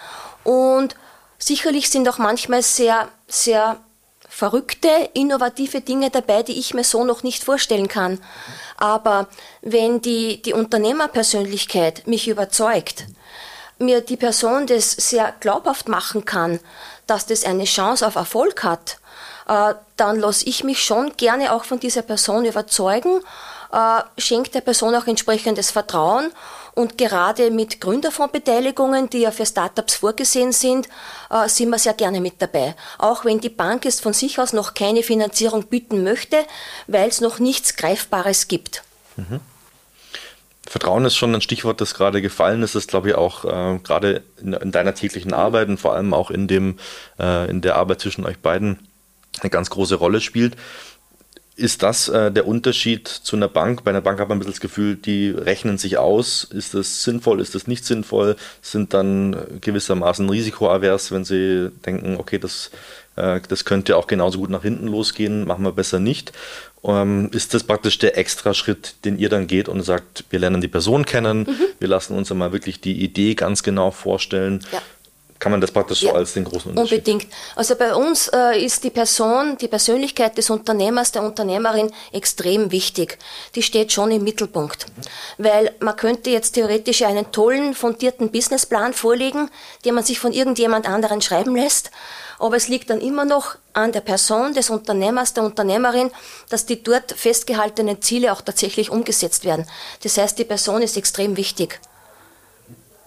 und 0.44 0.96
sicherlich 1.38 1.88
sind 1.88 2.08
auch 2.08 2.18
manchmal 2.18 2.62
sehr, 2.62 3.08
sehr 3.26 3.80
verrückte, 4.30 4.88
innovative 5.12 5.80
Dinge 5.80 6.08
dabei, 6.08 6.42
die 6.42 6.58
ich 6.58 6.72
mir 6.72 6.84
so 6.84 7.04
noch 7.04 7.22
nicht 7.22 7.44
vorstellen 7.44 7.88
kann. 7.88 8.20
Aber 8.76 9.26
wenn 9.60 10.00
die, 10.00 10.40
die 10.40 10.54
Unternehmerpersönlichkeit 10.54 12.06
mich 12.06 12.28
überzeugt, 12.28 13.04
mir 13.78 14.00
die 14.00 14.16
Person 14.16 14.66
das 14.66 14.92
sehr 14.92 15.34
glaubhaft 15.40 15.88
machen 15.88 16.24
kann, 16.24 16.60
dass 17.06 17.26
das 17.26 17.44
eine 17.44 17.64
Chance 17.64 18.06
auf 18.06 18.14
Erfolg 18.14 18.62
hat, 18.62 18.98
äh, 19.48 19.74
dann 19.96 20.20
lasse 20.20 20.46
ich 20.46 20.62
mich 20.64 20.82
schon 20.82 21.16
gerne 21.16 21.52
auch 21.52 21.64
von 21.64 21.80
dieser 21.80 22.02
Person 22.02 22.44
überzeugen, 22.44 23.20
äh, 23.72 24.02
schenke 24.16 24.50
der 24.50 24.60
Person 24.60 24.94
auch 24.94 25.06
entsprechendes 25.06 25.70
Vertrauen 25.70 26.30
und 26.80 26.98
gerade 26.98 27.50
mit 27.50 27.80
Gründerfondsbeteiligungen, 27.80 29.10
die 29.10 29.20
ja 29.20 29.30
für 29.30 29.46
Startups 29.46 29.96
vorgesehen 29.96 30.52
sind, 30.52 30.88
äh, 31.30 31.48
sind 31.48 31.70
wir 31.70 31.78
sehr 31.78 31.94
gerne 31.94 32.20
mit 32.20 32.40
dabei. 32.40 32.74
Auch 32.98 33.24
wenn 33.24 33.40
die 33.40 33.50
Bank 33.50 33.84
es 33.86 34.00
von 34.00 34.12
sich 34.12 34.38
aus 34.38 34.52
noch 34.52 34.74
keine 34.74 35.02
Finanzierung 35.02 35.66
bieten 35.66 36.02
möchte, 36.02 36.38
weil 36.86 37.08
es 37.08 37.20
noch 37.20 37.38
nichts 37.38 37.76
Greifbares 37.76 38.48
gibt. 38.48 38.82
Mhm. 39.16 39.40
Vertrauen 40.66 41.04
ist 41.04 41.16
schon 41.16 41.34
ein 41.34 41.40
Stichwort, 41.40 41.80
das 41.80 41.94
gerade 41.94 42.22
gefallen 42.22 42.62
ist. 42.62 42.74
Das 42.74 42.86
glaube 42.86 43.08
ich 43.08 43.14
auch 43.16 43.44
äh, 43.44 43.78
gerade 43.78 44.22
in, 44.40 44.52
in, 44.52 44.70
deiner 44.70 44.94
täglichen 44.94 45.32
Arbeit 45.32 45.68
und 45.68 45.78
vor 45.78 45.94
allem 45.94 46.14
auch 46.14 46.30
in, 46.30 46.46
dem, 46.46 46.78
äh, 47.18 47.50
in 47.50 47.60
der 47.60 47.76
Arbeit 47.76 48.00
zwischen 48.00 48.24
euch 48.24 48.38
beiden 48.38 48.78
eine 49.40 49.50
ganz 49.50 49.70
große 49.70 49.96
Rolle 49.96 50.20
spielt. 50.20 50.56
Ist 51.60 51.82
das 51.82 52.08
äh, 52.08 52.32
der 52.32 52.46
Unterschied 52.46 53.06
zu 53.06 53.36
einer 53.36 53.48
Bank? 53.48 53.84
Bei 53.84 53.90
einer 53.90 54.00
Bank 54.00 54.18
hat 54.18 54.30
man 54.30 54.36
ein 54.36 54.38
bisschen 54.38 54.54
das 54.54 54.60
Gefühl, 54.62 54.96
die 54.96 55.28
rechnen 55.28 55.76
sich 55.76 55.98
aus. 55.98 56.44
Ist 56.44 56.72
das 56.72 57.04
sinnvoll, 57.04 57.38
ist 57.38 57.54
das 57.54 57.66
nicht 57.66 57.84
sinnvoll? 57.84 58.36
Sind 58.62 58.94
dann 58.94 59.36
gewissermaßen 59.60 60.26
risikoavers, 60.30 61.12
wenn 61.12 61.26
sie 61.26 61.70
denken, 61.84 62.16
okay, 62.16 62.38
das, 62.38 62.70
äh, 63.16 63.42
das 63.46 63.66
könnte 63.66 63.98
auch 63.98 64.06
genauso 64.06 64.38
gut 64.38 64.48
nach 64.48 64.62
hinten 64.62 64.86
losgehen, 64.86 65.46
machen 65.46 65.62
wir 65.62 65.72
besser 65.72 66.00
nicht. 66.00 66.32
Ähm, 66.82 67.28
ist 67.30 67.52
das 67.52 67.64
praktisch 67.64 67.98
der 67.98 68.16
Extraschritt, 68.16 68.94
den 69.04 69.18
ihr 69.18 69.28
dann 69.28 69.46
geht 69.46 69.68
und 69.68 69.82
sagt, 69.82 70.24
wir 70.30 70.38
lernen 70.38 70.62
die 70.62 70.68
Person 70.68 71.04
kennen, 71.04 71.40
mhm. 71.40 71.56
wir 71.78 71.88
lassen 71.88 72.16
uns 72.16 72.32
einmal 72.32 72.52
wirklich 72.52 72.80
die 72.80 73.04
Idee 73.04 73.34
ganz 73.34 73.62
genau 73.62 73.90
vorstellen. 73.90 74.64
Ja. 74.72 74.80
Kann 75.40 75.50
man 75.50 75.60
das 75.60 75.72
praktisch 75.72 76.02
ja, 76.02 76.10
so 76.10 76.16
als 76.16 76.34
den 76.34 76.44
großen 76.44 76.70
Unterschied? 76.70 76.98
Unbedingt. 76.98 77.26
Also 77.56 77.74
bei 77.74 77.94
uns 77.94 78.28
äh, 78.28 78.64
ist 78.64 78.84
die 78.84 78.90
Person, 78.90 79.58
die 79.58 79.66
Persönlichkeit 79.66 80.38
des 80.38 80.50
Unternehmers, 80.50 81.10
der 81.10 81.22
Unternehmerin 81.22 81.90
extrem 82.12 82.70
wichtig. 82.70 83.18
Die 83.56 83.62
steht 83.62 83.90
schon 83.90 84.12
im 84.12 84.22
Mittelpunkt. 84.22 84.86
Mhm. 84.86 85.44
Weil 85.44 85.74
man 85.80 85.96
könnte 85.96 86.30
jetzt 86.30 86.52
theoretisch 86.52 87.02
einen 87.02 87.32
tollen, 87.32 87.74
fundierten 87.74 88.30
Businessplan 88.30 88.92
vorlegen, 88.92 89.50
den 89.84 89.94
man 89.94 90.04
sich 90.04 90.20
von 90.20 90.32
irgendjemand 90.32 90.86
anderen 90.86 91.20
schreiben 91.20 91.56
lässt 91.56 91.90
aber 92.40 92.56
es 92.56 92.68
liegt 92.68 92.88
dann 92.88 93.02
immer 93.02 93.26
noch 93.26 93.56
an 93.74 93.92
der 93.92 94.00
Person 94.00 94.54
des 94.54 94.70
Unternehmers, 94.70 95.34
der 95.34 95.44
Unternehmerin, 95.44 96.10
dass 96.48 96.64
die 96.64 96.82
dort 96.82 97.12
festgehaltenen 97.12 98.00
Ziele 98.00 98.32
auch 98.32 98.40
tatsächlich 98.40 98.88
umgesetzt 98.88 99.44
werden. 99.44 99.66
Das 100.02 100.16
heißt, 100.16 100.38
die 100.38 100.44
Person 100.44 100.80
ist 100.80 100.96
extrem 100.96 101.36
wichtig. 101.36 101.80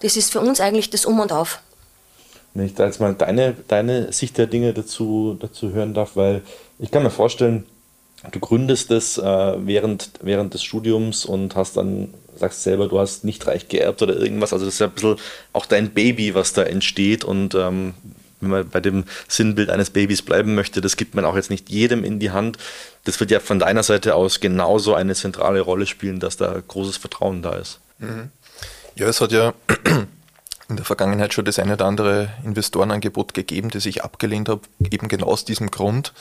Das 0.01 0.17
ist 0.17 0.31
für 0.31 0.39
uns 0.39 0.61
eigentlich 0.61 0.91
das 0.91 1.05
Um 1.05 1.19
und 1.19 1.31
Auf. 1.31 1.59
Wenn 2.53 2.65
ich 2.65 2.75
da 2.75 2.85
jetzt 2.85 2.99
mal 2.99 3.13
deine, 3.13 3.55
deine 3.67 4.11
Sicht 4.13 4.37
der 4.37 4.47
Dinge 4.47 4.73
dazu, 4.73 5.37
dazu 5.39 5.71
hören 5.71 5.93
darf, 5.93 6.15
weil 6.15 6.41
ich 6.79 6.91
kann 6.91 7.03
mir 7.03 7.09
vorstellen, 7.09 7.65
du 8.31 8.39
gründest 8.39 8.91
es 8.91 9.17
äh, 9.17 9.23
während, 9.65 10.11
während 10.21 10.53
des 10.53 10.63
Studiums 10.63 11.25
und 11.25 11.55
hast 11.55 11.77
dann, 11.77 12.13
sagst 12.35 12.63
selber, 12.63 12.87
du 12.87 12.99
hast 12.99 13.23
nicht 13.23 13.45
reich 13.47 13.67
geerbt 13.67 14.01
oder 14.01 14.15
irgendwas. 14.15 14.53
Also 14.53 14.65
das 14.65 14.75
ist 14.75 14.79
ja 14.79 14.87
ein 14.87 14.93
bisschen 14.93 15.15
auch 15.51 15.65
dein 15.65 15.91
Baby, 15.91 16.35
was 16.35 16.53
da 16.53 16.63
entsteht 16.63 17.23
und 17.23 17.55
ähm, 17.55 17.95
wenn 18.43 18.49
man 18.49 18.69
bei 18.69 18.81
dem 18.81 19.05
Sinnbild 19.27 19.69
eines 19.69 19.89
Babys 19.89 20.21
bleiben 20.21 20.53
möchte, 20.53 20.81
das 20.81 20.97
gibt 20.97 21.15
man 21.15 21.25
auch 21.25 21.35
jetzt 21.35 21.49
nicht 21.49 21.69
jedem 21.69 22.03
in 22.03 22.19
die 22.19 22.31
Hand. 22.31 22.57
Das 23.05 23.19
wird 23.19 23.31
ja 23.31 23.39
von 23.39 23.57
deiner 23.59 23.83
Seite 23.83 24.15
aus 24.15 24.41
genauso 24.41 24.93
eine 24.93 25.15
zentrale 25.15 25.61
Rolle 25.61 25.85
spielen, 25.85 26.19
dass 26.19 26.37
da 26.37 26.61
großes 26.67 26.97
Vertrauen 26.97 27.41
da 27.41 27.55
ist. 27.55 27.79
Mhm. 27.99 28.29
Ja, 28.95 29.07
es 29.07 29.21
hat 29.21 29.31
ja 29.31 29.53
in 30.69 30.77
der 30.77 30.85
Vergangenheit 30.85 31.33
schon 31.33 31.45
das 31.45 31.59
eine 31.59 31.73
oder 31.73 31.85
andere 31.85 32.29
Investorenangebot 32.43 33.33
gegeben, 33.33 33.69
das 33.69 33.85
ich 33.85 34.03
abgelehnt 34.03 34.49
habe, 34.49 34.61
eben 34.89 35.07
genau 35.07 35.27
aus 35.27 35.45
diesem 35.45 35.71
Grund, 35.71 36.13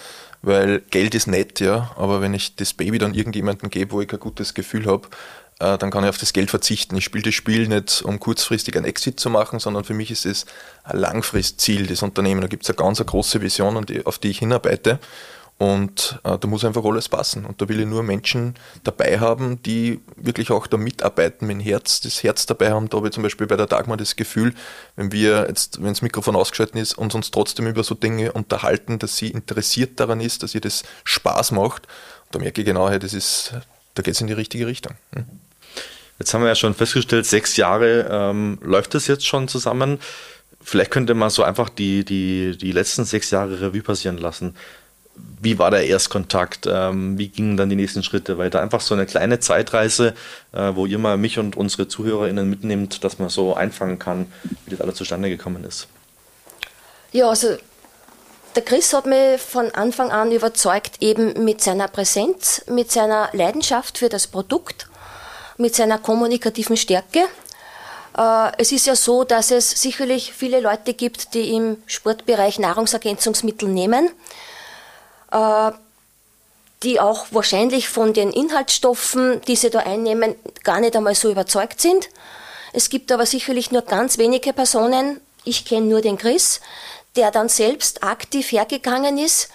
weil 0.43 0.81
Geld 0.91 1.15
ist 1.15 1.27
nett, 1.27 1.61
ja, 1.61 1.93
aber 1.97 2.21
wenn 2.21 2.35
ich 2.35 2.57
das 2.57 2.75
Baby 2.75 2.99
dann 2.99 3.15
irgendjemandem 3.15 3.71
gebe, 3.71 3.93
wo 3.93 4.01
ich 4.01 4.09
kein 4.09 4.21
gutes 4.21 4.55
Gefühl 4.55 4.87
habe, 4.87 5.09
äh, 5.61 5.79
dann 5.79 5.91
kann 5.91 6.03
ich 6.03 6.11
auf 6.11 6.19
das 6.19 6.33
Geld 6.33 6.51
verzichten. 6.51 6.97
Ich 6.97 7.05
spiele 7.05 7.23
das 7.23 7.35
Spiel 7.35 7.69
nicht, 7.69 8.03
um 8.03 8.19
kurzfristig 8.19 8.77
einen 8.77 8.85
Exit 8.85 9.21
zu 9.21 9.31
machen, 9.31 9.61
sondern 9.61 9.85
für 9.85 9.95
mich 9.95 10.11
ist 10.11 10.27
es 10.27 10.47
ein 10.83 10.99
Langfristziel 10.99 11.87
des 11.87 12.03
Unternehmens. 12.03 12.43
Da 12.43 12.49
gibt 12.49 12.65
es 12.65 12.71
eine 12.71 12.77
ganz 12.77 12.99
eine 12.99 13.07
große 13.07 13.41
Vision, 13.41 13.87
auf 14.05 14.19
die 14.19 14.29
ich 14.29 14.41
hinarbeite. 14.41 14.99
Und 15.59 16.19
äh, 16.25 16.37
da 16.39 16.49
muss 16.49 16.65
einfach 16.65 16.85
alles 16.85 17.09
passen. 17.09 17.45
Und 17.45 17.63
da 17.63 17.69
will 17.69 17.79
ich 17.79 17.87
nur 17.87 18.03
Menschen 18.03 18.55
dabei 18.83 19.21
haben, 19.21 19.63
die 19.63 20.01
wirklich 20.17 20.51
auch 20.51 20.67
da 20.67 20.77
mitarbeiten, 20.77 21.47
mit 21.47 21.59
dem 21.59 21.61
Herz, 21.61 22.01
das 22.01 22.23
Herz 22.25 22.47
dabei 22.47 22.73
haben. 22.73 22.89
Da 22.89 22.97
habe 22.97 23.09
ich 23.09 23.15
zum 23.15 23.23
Beispiel 23.23 23.47
bei 23.47 23.57
der 23.57 23.67
Dagmar 23.67 23.97
das 23.97 24.17
Gefühl, 24.17 24.55
wenn 24.97 25.13
wir 25.13 25.47
jetzt, 25.49 25.81
wenn 25.81 25.91
das 25.91 26.03
Mikrofon 26.03 26.35
ausgeschaltet 26.35 26.75
ist 26.77 26.99
und 26.99 27.15
uns 27.15 27.31
trotzdem 27.31 27.69
über 27.69 27.85
so 27.85 27.95
Dinge 27.95 28.33
unterhalten, 28.33 28.99
dass 28.99 29.17
sie 29.17 29.29
interessiert 29.29 30.01
daran 30.01 30.21
ist, 30.21 30.43
dass 30.43 30.55
ihr 30.55 30.61
das 30.61 30.83
Spaß 31.05 31.53
macht, 31.53 31.87
da 32.33 32.41
merke 32.41 32.63
ich 32.63 32.67
genau, 32.67 32.89
hey, 32.89 32.99
das 32.99 33.15
ist, 33.15 33.53
da 33.95 34.03
geht 34.03 34.15
es 34.15 34.21
in 34.21 34.27
die 34.27 34.33
richtige 34.33 34.67
Richtung. 34.67 34.95
Hm? 35.15 35.27
Jetzt 36.19 36.35
haben 36.35 36.43
wir 36.43 36.49
ja 36.49 36.55
schon 36.55 36.75
festgestellt, 36.75 37.27
sechs 37.27 37.57
Jahre 37.57 38.09
ähm, 38.11 38.59
läuft 38.63 38.95
das 38.95 39.07
jetzt 39.07 39.27
schon 39.27 39.49
zusammen. 39.49 39.99
Vielleicht 40.61 40.91
könnte 40.91 41.15
man 41.15 41.31
so 41.31 41.43
einfach 41.43 41.69
die, 41.69 42.05
die, 42.05 42.57
die 42.57 42.73
letzten 42.73 43.05
sechs 43.05 43.31
Jahre 43.31 43.61
Revue 43.61 43.83
passieren 43.83 44.19
lassen. 44.19 44.55
Wie 45.15 45.59
war 45.59 45.71
der 45.71 45.87
Erstkontakt? 45.87 46.67
Ähm, 46.71 47.19
wie 47.19 47.29
gingen 47.29 47.57
dann 47.57 47.69
die 47.69 47.77
nächsten 47.77 48.03
Schritte 48.03 48.39
weiter? 48.39 48.63
Einfach 48.63 48.81
so 48.81 48.95
eine 48.95 49.07
kleine 49.07 49.41
Zeitreise, 49.41 50.15
äh, 50.53 50.73
wo 50.75 50.87
ihr 50.87 50.99
mal 50.99 51.17
mich 51.17 51.39
und 51.39 51.57
unsere 51.57 51.89
ZuhörerInnen 51.89 52.49
mitnimmt, 52.49 53.05
dass 53.05 53.19
man 53.19 53.29
so 53.29 53.55
einfangen 53.55 53.99
kann, 53.99 54.27
wie 54.65 54.71
das 54.71 54.81
alles 54.81 54.95
zustande 54.95 55.29
gekommen 55.29 55.65
ist. 55.65 55.89
Ja, 57.11 57.29
also 57.29 57.57
der 58.55 58.63
Chris 58.63 58.93
hat 58.93 59.07
mich 59.07 59.41
von 59.41 59.71
Anfang 59.73 60.11
an 60.11 60.33
überzeugt, 60.33 60.97
eben 61.01 61.45
mit 61.45 61.61
seiner 61.61 61.89
Präsenz, 61.89 62.65
mit 62.69 62.91
seiner 62.91 63.29
Leidenschaft 63.33 63.99
für 63.99 64.09
das 64.09 64.27
Produkt 64.27 64.87
mit 65.63 65.75
seiner 65.75 65.99
kommunikativen 65.99 66.77
Stärke. 66.77 67.21
Äh, 68.17 68.53
es 68.59 68.73
ist 68.73 68.87
ja 68.87 68.95
so, 68.95 69.25
dass 69.25 69.51
es 69.51 69.71
sicherlich 69.71 70.33
viele 70.33 70.61
Leute 70.61 70.95
gibt, 70.95 71.35
die 71.35 71.55
im 71.55 71.79
Sportbereich 71.87 72.59
Nahrungsergänzungsmittel 72.59 73.69
nehmen, 73.69 74.11
die 76.83 77.01
auch 77.01 77.27
wahrscheinlich 77.31 77.89
von 77.89 78.13
den 78.13 78.33
Inhaltsstoffen, 78.33 79.41
die 79.43 79.57
sie 79.57 79.71
da 79.71 79.81
einnehmen, 79.81 80.35
gar 80.65 80.81
nicht 80.81 80.97
einmal 80.97 81.15
so 81.15 81.31
überzeugt 81.31 81.81
sind. 81.81 82.09
Es 82.73 82.89
gibt 82.89 83.13
aber 83.13 83.27
sicherlich 83.27 83.71
nur 83.71 83.83
ganz 83.83 84.19
wenige 84.19 84.53
Personen, 84.53 85.21
ich 85.45 85.65
kenne 85.65 85.87
nur 85.87 86.01
den 86.01 86.19
Chris, 86.19 86.61
der 87.17 87.31
dann 87.31 87.49
selbst 87.49 88.03
aktiv 88.03 88.51
hergegangen 88.53 89.19
ist 89.19 89.51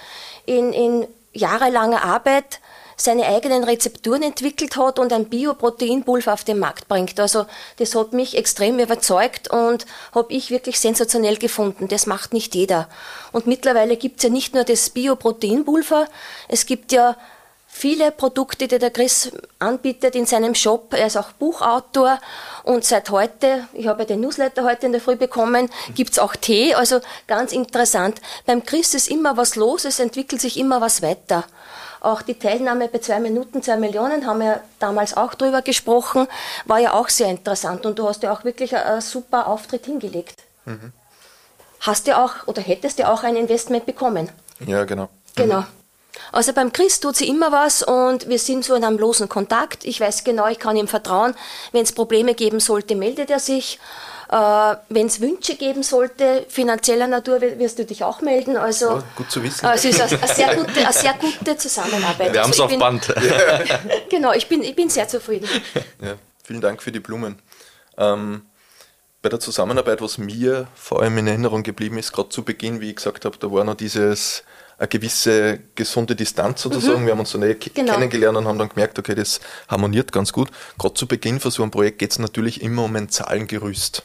in, 0.46 0.74
in 0.74 1.07
jahrelanger 1.34 2.03
Arbeit 2.03 2.60
seine 2.98 3.27
eigenen 3.27 3.63
Rezepturen 3.63 4.24
entwickelt 4.24 4.75
hat 4.75 4.98
und 4.98 5.13
ein 5.13 5.25
Bioproteinpulver 5.25 6.34
auf 6.34 6.44
den 6.44 6.58
Markt 6.58 6.88
bringt. 6.88 7.20
Also 7.20 7.46
das 7.77 7.94
hat 7.96 8.12
mich 8.12 8.36
extrem 8.36 8.80
überzeugt 8.80 9.50
und 9.51 9.86
habe 10.13 10.34
ich 10.34 10.50
wirklich 10.50 10.80
sensationell 10.80 11.38
gefunden. 11.38 11.88
Das 11.88 12.08
macht 12.08 12.34
nicht 12.34 12.56
jeder. 12.56 12.89
Und 13.32 13.46
mittlerweile 13.46 13.98
gibt 13.98 14.18
es 14.18 14.24
ja 14.24 14.30
nicht 14.30 14.56
nur 14.56 14.63
das 14.63 14.89
Bioproteinpulver, 14.89 16.08
es 16.48 16.66
gibt 16.66 16.92
ja 16.92 17.16
viele 17.68 18.12
Produkte, 18.12 18.68
die 18.68 18.80
der 18.80 18.89
Chris 18.89 19.32
anbietet 19.60 20.16
in 20.16 20.25
seinem 20.25 20.56
Shop. 20.56 20.94
Er 20.94 21.08
ist 21.08 21.18
auch 21.18 21.32
Buchautor 21.34 22.20
und 22.63 22.84
seit 22.84 23.12
heute, 23.12 23.68
ich 23.74 23.86
habe 23.86 24.06
den 24.06 24.22
Newsletter 24.22 24.63
heute 24.63 24.88
in 24.88 24.94
der 24.94 25.01
Früh 25.01 25.16
bekommen, 25.16 25.70
gibt 25.94 26.13
es 26.13 26.20
auch 26.20 26.36
Tee. 26.36 26.74
Also 26.74 27.00
ganz 27.27 27.51
interessant. 27.51 28.20
Beim 28.48 28.66
Chris 28.66 28.96
ist 28.96 29.10
immer 29.10 29.38
was 29.38 29.56
los, 29.56 29.86
es 29.86 30.00
entwickelt 30.00 30.42
sich 30.42 30.58
immer 30.58 30.82
was 30.82 31.04
weiter. 31.04 31.46
Auch 32.01 32.22
die 32.22 32.38
Teilnahme 32.38 32.88
bei 32.88 33.00
zwei 33.00 33.20
Minuten, 33.20 33.62
zwei 33.63 33.77
Millionen, 33.77 34.25
haben 34.25 34.39
wir 34.39 34.62
damals 34.80 35.16
auch 35.18 35.34
drüber 35.34 35.62
gesprochen, 35.62 36.27
war 36.66 36.80
ja 36.80 36.94
auch 36.94 37.10
sehr 37.10 37.27
interessant 37.27 37.86
und 37.86 37.98
du 38.00 38.08
hast 38.08 38.24
ja 38.24 38.32
auch 38.32 38.44
wirklich 38.44 38.75
einen 38.75 39.01
super 39.01 39.48
Auftritt 39.48 39.86
hingelegt. 39.86 40.44
Mhm. 40.66 40.94
Hast 41.82 42.08
du 42.08 42.18
auch 42.18 42.48
oder 42.48 42.62
hättest 42.62 43.00
du 43.00 43.08
auch 43.08 43.24
ein 43.24 43.36
Investment 43.36 43.86
bekommen? 43.86 44.30
Ja, 44.66 44.84
genau. 44.84 45.10
Genau. 45.36 45.63
Also 46.32 46.54
beim 46.54 46.74
Chris 46.74 47.00
tut 47.00 47.16
sie 47.16 47.27
immer 47.27 47.51
was 47.51 47.84
und 47.84 48.27
wir 48.27 48.39
sind 48.39 48.66
so 48.66 48.75
in 48.75 48.84
einem 48.84 48.98
losen 48.98 49.30
Kontakt. 49.30 49.86
Ich 49.86 50.00
weiß 50.00 50.24
genau, 50.24 50.48
ich 50.48 50.60
kann 50.60 50.75
ihm 50.75 50.88
vertrauen. 50.88 51.36
Wenn 51.72 51.84
es 51.84 51.92
Probleme 51.92 52.34
geben 52.34 52.60
sollte, 52.60 52.96
meldet 52.96 53.30
er 53.30 53.39
sich. 53.39 53.80
Äh, 54.29 54.75
Wenn 54.89 55.07
es 55.07 55.22
Wünsche 55.22 55.55
geben 55.55 55.84
sollte, 55.84 56.46
finanzieller 56.50 57.07
Natur, 57.07 57.41
wirst 57.41 57.79
du 57.79 57.86
dich 57.86 58.03
auch 58.03 58.22
melden. 58.22 58.57
Also, 58.57 58.98
oh, 58.98 59.03
gut 59.15 59.31
zu 59.31 59.41
wissen. 59.41 59.65
Äh, 59.65 59.75
es 59.75 59.86
ist 59.86 60.01
eine, 60.01 60.22
eine, 60.22 60.34
sehr 60.34 60.55
gute, 60.55 60.79
eine 60.79 60.93
sehr 60.93 61.13
gute 61.13 61.57
Zusammenarbeit. 61.57 62.34
Wir 62.34 62.43
haben 62.43 62.51
es 62.51 62.60
also 62.60 62.74
auf 62.75 62.79
Band. 62.79 63.13
genau, 64.10 64.34
ich 64.34 64.48
bin, 64.48 64.63
ich 64.63 64.75
bin 64.75 64.89
sehr 64.89 65.07
zufrieden. 65.07 65.48
Ja, 66.01 66.15
vielen 66.43 66.62
Dank 66.62 66.84
für 66.84 66.91
die 66.91 67.00
Blumen. 67.00 67.41
Ähm, 67.98 68.41
bei 69.22 69.29
der 69.29 69.39
Zusammenarbeit, 69.39 70.01
was 70.01 70.17
mir 70.17 70.67
vor 70.75 71.01
allem 71.01 71.17
in 71.17 71.27
Erinnerung 71.27 71.63
geblieben 71.63 71.98
ist, 71.98 72.12
gerade 72.12 72.29
zu 72.29 72.43
Beginn, 72.43 72.81
wie 72.81 72.89
ich 72.89 72.98
gesagt 72.98 73.25
habe, 73.25 73.38
da 73.38 73.51
war 73.51 73.63
noch 73.63 73.75
dieses 73.75 74.43
eine 74.77 74.88
gewisse 74.88 75.60
gesunde 75.75 76.15
Distanz 76.15 76.62
sozusagen. 76.62 77.01
Mhm. 77.01 77.05
Wir 77.05 77.12
haben 77.13 77.19
uns 77.19 77.31
so 77.31 77.38
näher 77.38 77.55
genau. 77.55 77.93
kennengelernt 77.93 78.38
und 78.38 78.48
haben 78.48 78.60
dann 78.60 78.69
gemerkt, 78.69 79.00
okay, 79.00 79.15
das 79.15 79.39
harmoniert 79.67 80.12
ganz 80.12 80.31
gut. 80.31 80.50
Gerade 80.77 80.93
zu 80.93 81.07
Beginn 81.07 81.39
von 81.39 81.51
so 81.51 81.63
einem 81.63 81.72
Projekt 81.72 82.00
geht 82.00 82.12
es 82.12 82.19
natürlich 82.19 82.62
immer 82.62 82.84
um 82.84 82.96
ein 82.96 83.10
Zahlengerüst. 83.10 84.03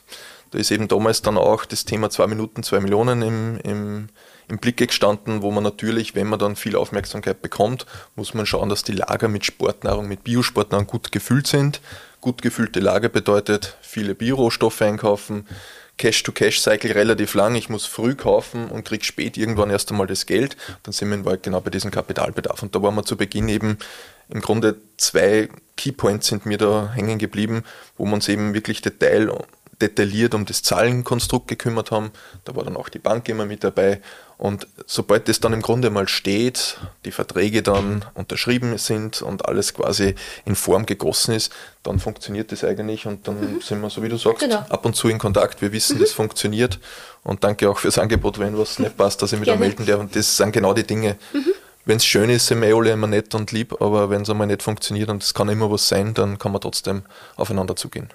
Da 0.50 0.58
ist 0.58 0.70
eben 0.70 0.88
damals 0.88 1.22
dann 1.22 1.38
auch 1.38 1.64
das 1.64 1.84
Thema 1.84 2.10
zwei 2.10 2.26
Minuten, 2.26 2.62
zwei 2.62 2.80
Millionen 2.80 3.22
im, 3.22 3.58
im, 3.64 4.08
im 4.48 4.58
Blicke 4.58 4.86
gestanden, 4.86 5.40
wo 5.42 5.50
man 5.50 5.64
natürlich, 5.64 6.14
wenn 6.14 6.26
man 6.26 6.38
dann 6.38 6.56
viel 6.56 6.76
Aufmerksamkeit 6.76 7.40
bekommt, 7.40 7.86
muss 8.16 8.34
man 8.34 8.44
schauen, 8.44 8.68
dass 8.68 8.82
die 8.82 8.92
Lager 8.92 9.28
mit 9.28 9.46
Sportnahrung, 9.46 10.08
mit 10.08 10.24
Biosportnahrung 10.24 10.86
gut 10.86 11.10
gefüllt 11.10 11.46
sind. 11.46 11.80
Gut 12.20 12.42
gefüllte 12.42 12.80
Lager 12.80 13.08
bedeutet 13.08 13.76
viele 13.80 14.14
Biorohstoffe 14.14 14.82
einkaufen, 14.82 15.46
Cash-to-Cash-Cycle 16.02 16.90
relativ 16.90 17.34
lang. 17.34 17.54
Ich 17.54 17.68
muss 17.68 17.86
früh 17.86 18.16
kaufen 18.16 18.68
und 18.68 18.84
kriege 18.84 19.04
spät 19.04 19.36
irgendwann 19.36 19.70
erst 19.70 19.92
einmal 19.92 20.08
das 20.08 20.26
Geld. 20.26 20.56
Dann 20.82 20.92
sind 20.92 21.08
wir 21.10 21.14
in 21.14 21.24
Wahrheit 21.24 21.44
genau 21.44 21.60
bei 21.60 21.70
diesem 21.70 21.92
Kapitalbedarf. 21.92 22.60
Und 22.60 22.74
da 22.74 22.82
waren 22.82 22.96
wir 22.96 23.04
zu 23.04 23.16
Beginn 23.16 23.48
eben 23.48 23.78
im 24.28 24.40
Grunde 24.40 24.78
zwei 24.96 25.48
Keypoints 25.76 26.26
sind 26.26 26.44
mir 26.44 26.58
da 26.58 26.90
hängen 26.92 27.20
geblieben, 27.20 27.62
wo 27.96 28.04
wir 28.04 28.14
uns 28.14 28.28
eben 28.28 28.52
wirklich 28.52 28.82
Detail 28.82 29.30
detailliert 29.80 30.34
um 30.34 30.44
das 30.44 30.64
Zahlenkonstrukt 30.64 31.46
gekümmert 31.46 31.92
haben. 31.92 32.10
Da 32.44 32.56
war 32.56 32.64
dann 32.64 32.76
auch 32.76 32.88
die 32.88 32.98
Bank 32.98 33.28
immer 33.28 33.46
mit 33.46 33.62
dabei. 33.62 34.00
Und 34.42 34.66
sobald 34.88 35.28
das 35.28 35.38
dann 35.38 35.52
im 35.52 35.62
Grunde 35.62 35.88
mal 35.88 36.08
steht, 36.08 36.78
die 37.04 37.12
Verträge 37.12 37.62
dann 37.62 38.04
unterschrieben 38.14 38.76
sind 38.76 39.22
und 39.22 39.46
alles 39.46 39.72
quasi 39.72 40.16
in 40.44 40.56
Form 40.56 40.84
gegossen 40.84 41.32
ist, 41.32 41.52
dann 41.84 42.00
funktioniert 42.00 42.50
das 42.50 42.64
eigentlich 42.64 43.06
und 43.06 43.28
dann 43.28 43.36
mhm. 43.38 43.60
sind 43.60 43.80
wir, 43.80 43.88
so 43.88 44.02
wie 44.02 44.08
du 44.08 44.16
sagst, 44.16 44.40
genau. 44.40 44.64
ab 44.68 44.84
und 44.84 44.96
zu 44.96 45.08
in 45.08 45.18
Kontakt. 45.18 45.62
Wir 45.62 45.70
wissen, 45.70 45.98
mhm. 45.98 46.00
das 46.00 46.10
funktioniert. 46.10 46.80
Und 47.22 47.44
danke 47.44 47.70
auch 47.70 47.78
fürs 47.78 47.98
Angebot, 47.98 48.40
wenn 48.40 48.58
was 48.58 48.80
nicht 48.80 48.96
passt, 48.96 49.22
dass 49.22 49.32
ich 49.32 49.38
mich 49.38 49.48
da 49.48 49.54
melden 49.54 49.86
darf. 49.86 50.00
Und 50.00 50.16
das 50.16 50.36
sind 50.36 50.50
genau 50.50 50.74
die 50.74 50.82
Dinge. 50.82 51.18
Mhm. 51.32 51.44
Wenn 51.84 51.98
es 51.98 52.04
schön 52.04 52.28
ist, 52.28 52.48
sind 52.48 52.62
wir 52.62 52.68
eh 52.68 52.72
alle 52.72 52.90
immer 52.90 53.06
nett 53.06 53.36
und 53.36 53.52
lieb, 53.52 53.80
aber 53.80 54.10
wenn 54.10 54.22
es 54.22 54.30
einmal 54.30 54.48
nicht 54.48 54.64
funktioniert 54.64 55.08
und 55.08 55.22
es 55.22 55.34
kann 55.34 55.50
immer 55.50 55.70
was 55.70 55.86
sein, 55.86 56.14
dann 56.14 56.36
kann 56.38 56.50
man 56.50 56.60
trotzdem 56.60 57.02
aufeinander 57.36 57.76
zugehen. 57.76 58.08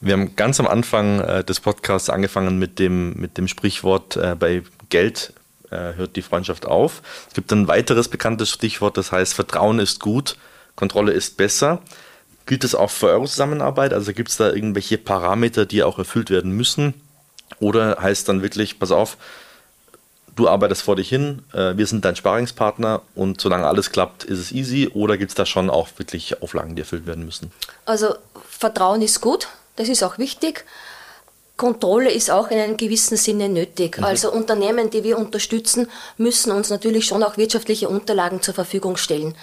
Wir 0.00 0.12
haben 0.12 0.36
ganz 0.36 0.60
am 0.60 0.68
Anfang 0.68 1.20
äh, 1.20 1.42
des 1.42 1.60
Podcasts 1.60 2.10
angefangen 2.10 2.58
mit 2.58 2.78
dem, 2.78 3.14
mit 3.14 3.38
dem 3.38 3.48
Sprichwort, 3.48 4.16
äh, 4.16 4.36
bei 4.38 4.62
Geld 4.94 5.32
äh, 5.70 5.94
hört 5.94 6.14
die 6.14 6.22
Freundschaft 6.22 6.66
auf. 6.66 7.02
Es 7.26 7.34
gibt 7.34 7.52
ein 7.52 7.66
weiteres 7.66 8.06
bekanntes 8.06 8.48
Stichwort, 8.48 8.96
das 8.96 9.10
heißt, 9.10 9.34
Vertrauen 9.34 9.80
ist 9.80 9.98
gut, 9.98 10.36
Kontrolle 10.76 11.10
ist 11.10 11.36
besser. 11.36 11.82
Gilt 12.46 12.62
das 12.62 12.76
auch 12.76 12.90
für 12.90 13.08
eure 13.08 13.26
Zusammenarbeit? 13.26 13.92
Also 13.92 14.12
gibt 14.12 14.28
es 14.28 14.36
da 14.36 14.52
irgendwelche 14.52 14.96
Parameter, 14.96 15.66
die 15.66 15.82
auch 15.82 15.98
erfüllt 15.98 16.30
werden 16.30 16.52
müssen? 16.52 16.94
Oder 17.58 17.98
heißt 18.00 18.28
dann 18.28 18.40
wirklich, 18.40 18.78
pass 18.78 18.92
auf, 18.92 19.16
du 20.36 20.48
arbeitest 20.48 20.82
vor 20.82 20.94
dich 20.94 21.08
hin, 21.08 21.42
äh, 21.52 21.76
wir 21.76 21.88
sind 21.88 22.04
dein 22.04 22.14
Sparingspartner 22.14 23.02
und 23.16 23.40
solange 23.40 23.66
alles 23.66 23.90
klappt, 23.90 24.22
ist 24.22 24.38
es 24.38 24.52
easy? 24.52 24.92
Oder 24.94 25.16
gibt 25.16 25.32
es 25.32 25.34
da 25.34 25.44
schon 25.44 25.70
auch 25.70 25.88
wirklich 25.96 26.40
Auflagen, 26.40 26.76
die 26.76 26.82
erfüllt 26.82 27.06
werden 27.06 27.24
müssen? 27.24 27.50
Also 27.84 28.14
Vertrauen 28.48 29.02
ist 29.02 29.20
gut, 29.20 29.48
das 29.74 29.88
ist 29.88 30.04
auch 30.04 30.18
wichtig. 30.18 30.64
Kontrolle 31.56 32.10
ist 32.10 32.30
auch 32.30 32.48
in 32.48 32.58
einem 32.58 32.76
gewissen 32.76 33.16
Sinne 33.16 33.48
nötig. 33.48 33.98
Mhm. 33.98 34.04
Also 34.04 34.32
Unternehmen, 34.32 34.90
die 34.90 35.04
wir 35.04 35.18
unterstützen, 35.18 35.88
müssen 36.16 36.50
uns 36.50 36.70
natürlich 36.70 37.06
schon 37.06 37.22
auch 37.22 37.36
wirtschaftliche 37.36 37.88
Unterlagen 37.88 38.42
zur 38.42 38.54
Verfügung 38.54 38.96
stellen. 38.96 39.34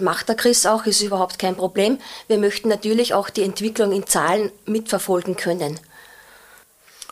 Macht 0.00 0.28
der 0.28 0.36
Chris 0.36 0.64
auch, 0.64 0.86
ist 0.86 1.02
überhaupt 1.02 1.38
kein 1.38 1.56
Problem. 1.56 1.98
Wir 2.28 2.38
möchten 2.38 2.68
natürlich 2.68 3.12
auch 3.12 3.28
die 3.28 3.42
Entwicklung 3.42 3.92
in 3.92 4.06
Zahlen 4.06 4.50
mitverfolgen 4.64 5.36
können. 5.36 5.78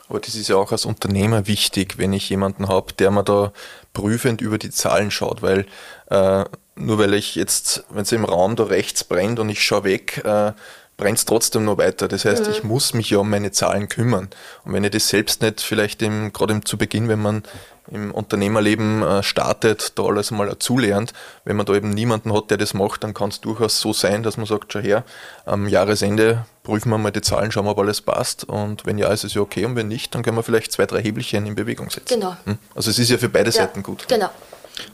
Aber 0.09 0.19
das 0.19 0.35
ist 0.35 0.49
ja 0.49 0.57
auch 0.57 0.71
als 0.71 0.85
Unternehmer 0.85 1.47
wichtig, 1.47 1.97
wenn 1.97 2.11
ich 2.11 2.29
jemanden 2.29 2.67
habe, 2.67 2.91
der 2.93 3.11
mir 3.11 3.23
da 3.23 3.53
prüfend 3.93 4.41
über 4.41 4.57
die 4.57 4.71
Zahlen 4.71 5.11
schaut, 5.11 5.41
weil 5.41 5.65
äh, 6.09 6.43
nur 6.75 6.99
weil 6.99 7.13
ich 7.13 7.35
jetzt, 7.35 7.83
wenn 7.89 8.01
es 8.01 8.11
im 8.11 8.25
Raum 8.25 8.55
da 8.55 8.63
rechts 8.63 9.03
brennt 9.03 9.39
und 9.39 9.49
ich 9.49 9.63
schaue 9.63 9.83
weg, 9.83 10.21
äh, 10.25 10.53
brennt 11.01 11.17
es 11.17 11.25
trotzdem 11.25 11.65
noch 11.65 11.79
weiter. 11.79 12.07
Das 12.07 12.25
heißt, 12.25 12.45
mhm. 12.45 12.51
ich 12.51 12.63
muss 12.63 12.93
mich 12.93 13.09
ja 13.09 13.17
um 13.17 13.29
meine 13.29 13.51
Zahlen 13.51 13.89
kümmern. 13.89 14.29
Und 14.63 14.73
wenn 14.73 14.83
ich 14.83 14.91
das 14.91 15.09
selbst 15.09 15.41
nicht 15.41 15.59
vielleicht 15.61 16.03
im, 16.03 16.31
gerade 16.31 16.53
im, 16.53 16.63
zu 16.63 16.77
Beginn, 16.77 17.09
wenn 17.09 17.19
man 17.19 17.41
im 17.89 18.11
Unternehmerleben 18.11 19.01
äh, 19.01 19.23
startet, 19.23 19.97
da 19.97 20.03
alles 20.03 20.29
mal 20.29 20.47
dazulernt, 20.47 21.13
wenn 21.43 21.55
man 21.55 21.65
da 21.65 21.73
eben 21.73 21.89
niemanden 21.89 22.31
hat, 22.33 22.51
der 22.51 22.57
das 22.57 22.75
macht, 22.75 23.03
dann 23.03 23.15
kann 23.15 23.29
es 23.29 23.41
durchaus 23.41 23.79
so 23.79 23.93
sein, 23.93 24.21
dass 24.21 24.37
man 24.37 24.45
sagt, 24.45 24.71
schau 24.71 24.79
her, 24.79 25.03
am 25.45 25.67
Jahresende 25.67 26.45
prüfen 26.61 26.91
wir 26.91 26.99
mal 26.99 27.09
die 27.09 27.21
Zahlen, 27.21 27.51
schauen 27.51 27.65
wir, 27.65 27.71
ob 27.71 27.79
alles 27.79 28.01
passt. 28.01 28.43
Und 28.43 28.85
wenn 28.85 28.99
ja, 28.99 29.11
ist 29.11 29.23
es 29.23 29.33
ja 29.33 29.41
okay. 29.41 29.65
Und 29.65 29.75
wenn 29.75 29.87
nicht, 29.87 30.13
dann 30.13 30.21
können 30.21 30.37
wir 30.37 30.43
vielleicht 30.43 30.71
zwei, 30.71 30.85
drei 30.85 31.01
Hebelchen 31.01 31.47
in 31.47 31.55
Bewegung 31.55 31.89
setzen. 31.89 32.19
Genau. 32.19 32.37
Hm? 32.45 32.59
Also 32.75 32.91
es 32.91 32.99
ist 32.99 33.09
ja 33.09 33.17
für 33.17 33.29
beide 33.29 33.49
ja, 33.49 33.53
Seiten 33.53 33.81
gut. 33.81 34.07
Genau. 34.07 34.29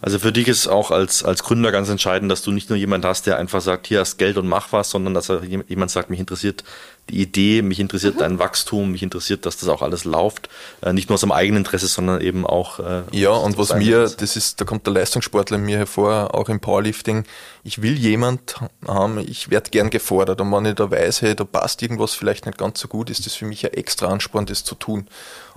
Also 0.02 0.20
für 0.20 0.32
dich 0.32 0.48
ist 0.48 0.68
auch 0.68 0.92
als, 0.92 1.24
als 1.24 1.44
Gründer 1.44 1.72
ganz 1.72 1.90
entscheidend, 1.90 2.32
dass 2.32 2.42
du 2.42 2.52
nicht 2.52 2.70
nur 2.70 2.78
jemand 2.78 3.06
hast, 3.06 3.28
der 3.28 3.38
einfach 3.38 3.62
sagt, 3.62 3.88
hier 3.88 4.00
hast 4.00 4.18
Geld 4.18 4.38
und 4.38 4.48
mach 4.48 4.72
was, 4.72 4.90
sondern 4.90 5.13
dass 5.13 5.32
jemand 5.68 5.92
sagt, 5.92 6.10
mich 6.10 6.20
interessiert 6.20 6.63
die 7.10 7.22
Idee, 7.22 7.62
mich 7.62 7.80
interessiert 7.80 8.16
mhm. 8.16 8.20
dein 8.20 8.40
Wachstum, 8.40 8.92
mich 8.92 9.02
interessiert, 9.02 9.46
dass 9.46 9.58
das 9.58 9.70
auch 9.70 9.82
alles 9.82 10.04
läuft. 10.04 10.50
Äh, 10.82 10.94
nicht 10.94 11.10
nur 11.10 11.16
aus 11.16 11.22
dem 11.22 11.32
eigenen 11.32 11.63
Interesse, 11.63 11.88
sondern 11.88 12.22
eben 12.22 12.46
auch. 12.46 12.80
Äh, 12.80 13.04
ja, 13.12 13.30
und 13.30 13.58
was 13.58 13.74
mir, 13.76 14.04
ist. 14.04 14.22
das 14.22 14.36
ist, 14.36 14.60
da 14.60 14.66
kommt 14.66 14.86
der 14.86 14.94
Leistungssportler 14.94 15.58
in 15.58 15.63
mir 15.63 15.78
hervor, 15.78 16.36
auch 16.36 16.50
im 16.50 16.60
Powerlifting. 16.60 17.24
Ich 17.63 17.82
will 17.82 17.94
jemand 17.94 18.56
haben, 18.86 19.20
ich 19.20 19.50
werde 19.50 19.70
gern 19.70 19.90
gefordert. 19.90 20.42
Und 20.42 20.52
wenn 20.52 20.66
ich 20.66 20.76
da 20.76 20.92
weiß, 20.92 21.22
hey, 21.22 21.36
da 21.36 21.46
passt 21.46 21.82
irgendwas 21.82 22.13
vielleicht 22.13 22.46
nicht 22.46 22.58
ganz 22.58 22.80
so 22.80 22.88
gut, 22.88 23.10
ist 23.10 23.26
das 23.26 23.36
für 23.36 23.46
mich 23.46 23.66
ein 23.66 23.74
extra 23.74 24.08
Ansporn, 24.08 24.46
das 24.46 24.63
zu 24.63 24.76
tun. 24.76 25.08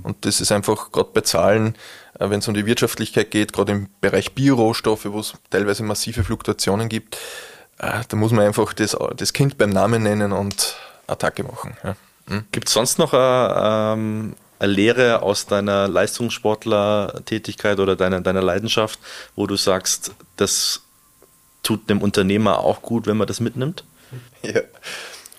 Und 0.03 0.25
das 0.25 0.41
ist 0.41 0.53
einfach 0.53 0.93
gerade 0.93 1.11
bei 1.13 1.21
Zahlen, 1.23 1.75
wenn 2.29 2.41
es 2.41 2.49
um 2.49 2.55
die 2.55 2.67
Wirtschaftlichkeit 2.67 3.31
geht, 3.31 3.53
gerade 3.53 3.73
im 3.73 3.89
Bereich 4.01 4.35
Biorohstoffe, 4.35 5.07
wo 5.07 5.21
es 5.21 5.35
teilweise 5.49 5.83
massive 5.83 6.23
Fluktuationen 6.23 6.89
gibt, 6.89 7.17
äh, 7.79 8.03
da 8.07 8.17
muss 8.17 8.33
man 8.33 8.45
einfach 8.45 8.73
das, 8.75 8.97
das 9.17 9.33
Kind 9.33 9.57
beim 9.57 9.71
Namen 9.71 10.03
nennen 10.03 10.33
und 10.33 10.77
Attacke 11.07 11.45
machen. 11.45 11.77
Ja. 11.83 11.97
Hm? 12.29 12.45
Gibt 12.53 12.69
es 12.69 12.75
sonst 12.75 12.99
noch 12.99 13.15
eine, 13.15 13.95
ähm, 13.95 14.37
eine 14.59 14.73
Lehre 14.73 15.23
aus 15.23 15.47
deiner 15.47 15.89
Leistungssportler-Tätigkeit 15.89 17.81
oder 17.81 17.97
deiner, 17.97 18.21
deiner 18.21 18.43
Leidenschaft, 18.43 18.99
wo 19.35 19.47
du 19.47 19.57
sagst, 19.57 20.13
das 20.37 20.83
tut 21.63 21.89
dem 21.89 22.03
Unternehmer 22.03 22.59
auch 22.59 22.83
gut, 22.83 23.07
wenn 23.07 23.17
man 23.17 23.27
das 23.27 23.41
mitnimmt? 23.41 23.85
Ja. 24.43 24.63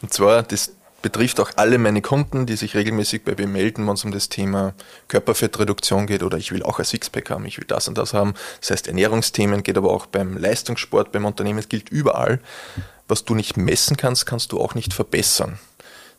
Und 0.04 0.14
zwar 0.14 0.44
das 0.44 0.74
betrifft 1.02 1.40
auch 1.40 1.52
alle 1.56 1.78
meine 1.78 2.02
Kunden, 2.02 2.46
die 2.46 2.56
sich 2.56 2.76
regelmäßig 2.76 3.24
bei 3.24 3.36
mir 3.36 3.48
melden, 3.48 3.88
wenn 3.88 3.94
es 3.94 4.06
um 4.06 4.12
das 4.12 4.30
Thema 4.30 4.74
Körperfettreduktion 5.08 6.08
geht 6.08 6.24
oder 6.24 6.38
ich 6.38 6.52
will 6.52 6.64
auch 6.64 6.80
ein 6.80 6.86
Sixpack 6.86 7.30
haben, 7.30 7.46
ich 7.46 7.58
will 7.58 7.66
das 7.68 7.88
und 7.88 7.98
das 7.98 8.14
haben. 8.14 8.34
Das 8.60 8.72
heißt 8.72 8.88
Ernährungsthemen 8.88 9.64
geht 9.64 9.78
aber 9.78 9.92
auch 9.92 10.06
beim 10.06 10.38
Leistungssport, 10.38 11.12
beim 11.12 11.26
Unternehmen, 11.26 11.60
es 11.60 11.70
gilt 11.70 11.90
überall. 11.90 12.40
Was 13.08 13.26
du 13.26 13.36
nicht 13.36 13.58
messen 13.58 13.98
kannst, 13.98 14.26
kannst 14.26 14.52
du 14.52 14.60
auch 14.60 14.76
nicht 14.76 14.94
verbessern. 14.94 15.60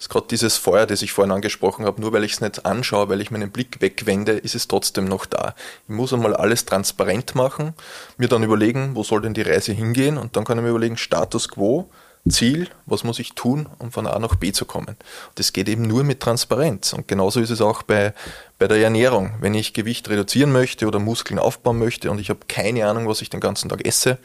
Das 0.03 0.07
ist 0.07 0.11
gerade 0.11 0.27
dieses 0.29 0.57
Feuer, 0.57 0.85
das 0.85 1.01
ich 1.01 1.13
vorhin 1.13 1.31
angesprochen 1.31 1.85
habe, 1.85 2.01
nur 2.01 2.13
weil 2.13 2.25
ich 2.25 2.33
es 2.33 2.41
nicht 2.41 2.67
anschaue, 2.67 3.09
weil 3.09 3.21
ich 3.21 3.31
meinen 3.31 3.53
Blick 3.53 3.81
wegwende, 3.81 4.33
ist 4.33 4.57
es 4.57 4.67
trotzdem 4.67 5.05
noch 5.05 5.27
da. 5.27 5.55
Ich 5.85 5.95
muss 5.95 6.13
einmal 6.13 6.35
alles 6.35 6.65
transparent 6.65 7.37
machen, 7.37 7.75
mir 8.17 8.27
dann 8.27 8.43
überlegen, 8.43 8.97
wo 8.97 9.05
soll 9.05 9.23
denn 9.23 9.33
die 9.33 9.43
Reise 9.43 9.73
hingehen 9.73 10.19
und 10.19 10.37
dann 10.37 10.45
kann 10.45 10.59
ich 10.59 10.65
mir 10.65 10.71
überlegen, 10.71 10.97
Status 10.97 11.49
quo, 11.49 11.89
Ziel, 12.29 12.69
was 12.87 13.03
muss 13.03 13.19
ich 13.19 13.35
tun, 13.35 13.69
um 13.79 13.91
von 13.91 14.07
A 14.07 14.19
nach 14.19 14.37
B 14.37 14.53
zu 14.53 14.65
kommen. 14.65 14.97
Das 15.35 15.53
geht 15.53 15.69
eben 15.69 15.83
nur 15.83 16.05
mit 16.05 16.21
Transparenz. 16.21 16.93
Und 16.93 17.09
genauso 17.09 17.41
ist 17.41 17.51
es 17.51 17.61
auch 17.61 17.83
bei, 17.83 18.15
bei 18.59 18.69
der 18.69 18.79
Ernährung. 18.79 19.33
Wenn 19.41 19.55
ich 19.55 19.75
Gewicht 19.75 20.09
reduzieren 20.09 20.53
möchte 20.53 20.87
oder 20.87 21.01
Muskeln 21.01 21.41
aufbauen 21.41 21.79
möchte 21.79 22.11
und 22.11 22.21
ich 22.21 22.31
habe 22.31 22.41
keine 22.47 22.87
Ahnung, 22.87 23.09
was 23.09 23.23
ich 23.23 23.31
den 23.31 23.41
ganzen 23.41 23.69
Tag 23.69 23.85
esse, 23.85 24.19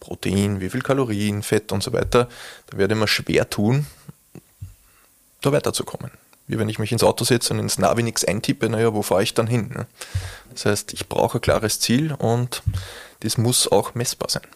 Protein, 0.00 0.60
wie 0.60 0.70
viel 0.70 0.82
Kalorien, 0.82 1.42
Fett 1.42 1.70
und 1.70 1.82
so 1.82 1.92
weiter, 1.92 2.28
dann 2.66 2.78
werde 2.78 2.94
ich 2.94 3.00
mir 3.00 3.08
schwer 3.08 3.48
tun, 3.48 3.86
da 5.40 5.52
weiterzukommen. 5.52 6.10
Wie 6.48 6.58
wenn 6.58 6.68
ich 6.68 6.78
mich 6.78 6.92
ins 6.92 7.04
Auto 7.04 7.24
setze 7.24 7.52
und 7.52 7.60
ins 7.60 7.78
Navi 7.78 8.02
nichts 8.02 8.24
eintippe, 8.24 8.68
naja, 8.68 8.94
wo 8.94 9.02
fahre 9.02 9.22
ich 9.22 9.34
dann 9.34 9.46
hin? 9.46 9.70
Ne? 9.74 9.86
Das 10.50 10.64
heißt, 10.64 10.92
ich 10.92 11.08
brauche 11.08 11.38
ein 11.38 11.40
klares 11.40 11.78
Ziel 11.78 12.14
und 12.14 12.62
das 13.20 13.38
muss 13.38 13.70
auch 13.70 13.94
messbar 13.94 14.30
sein. 14.30 14.46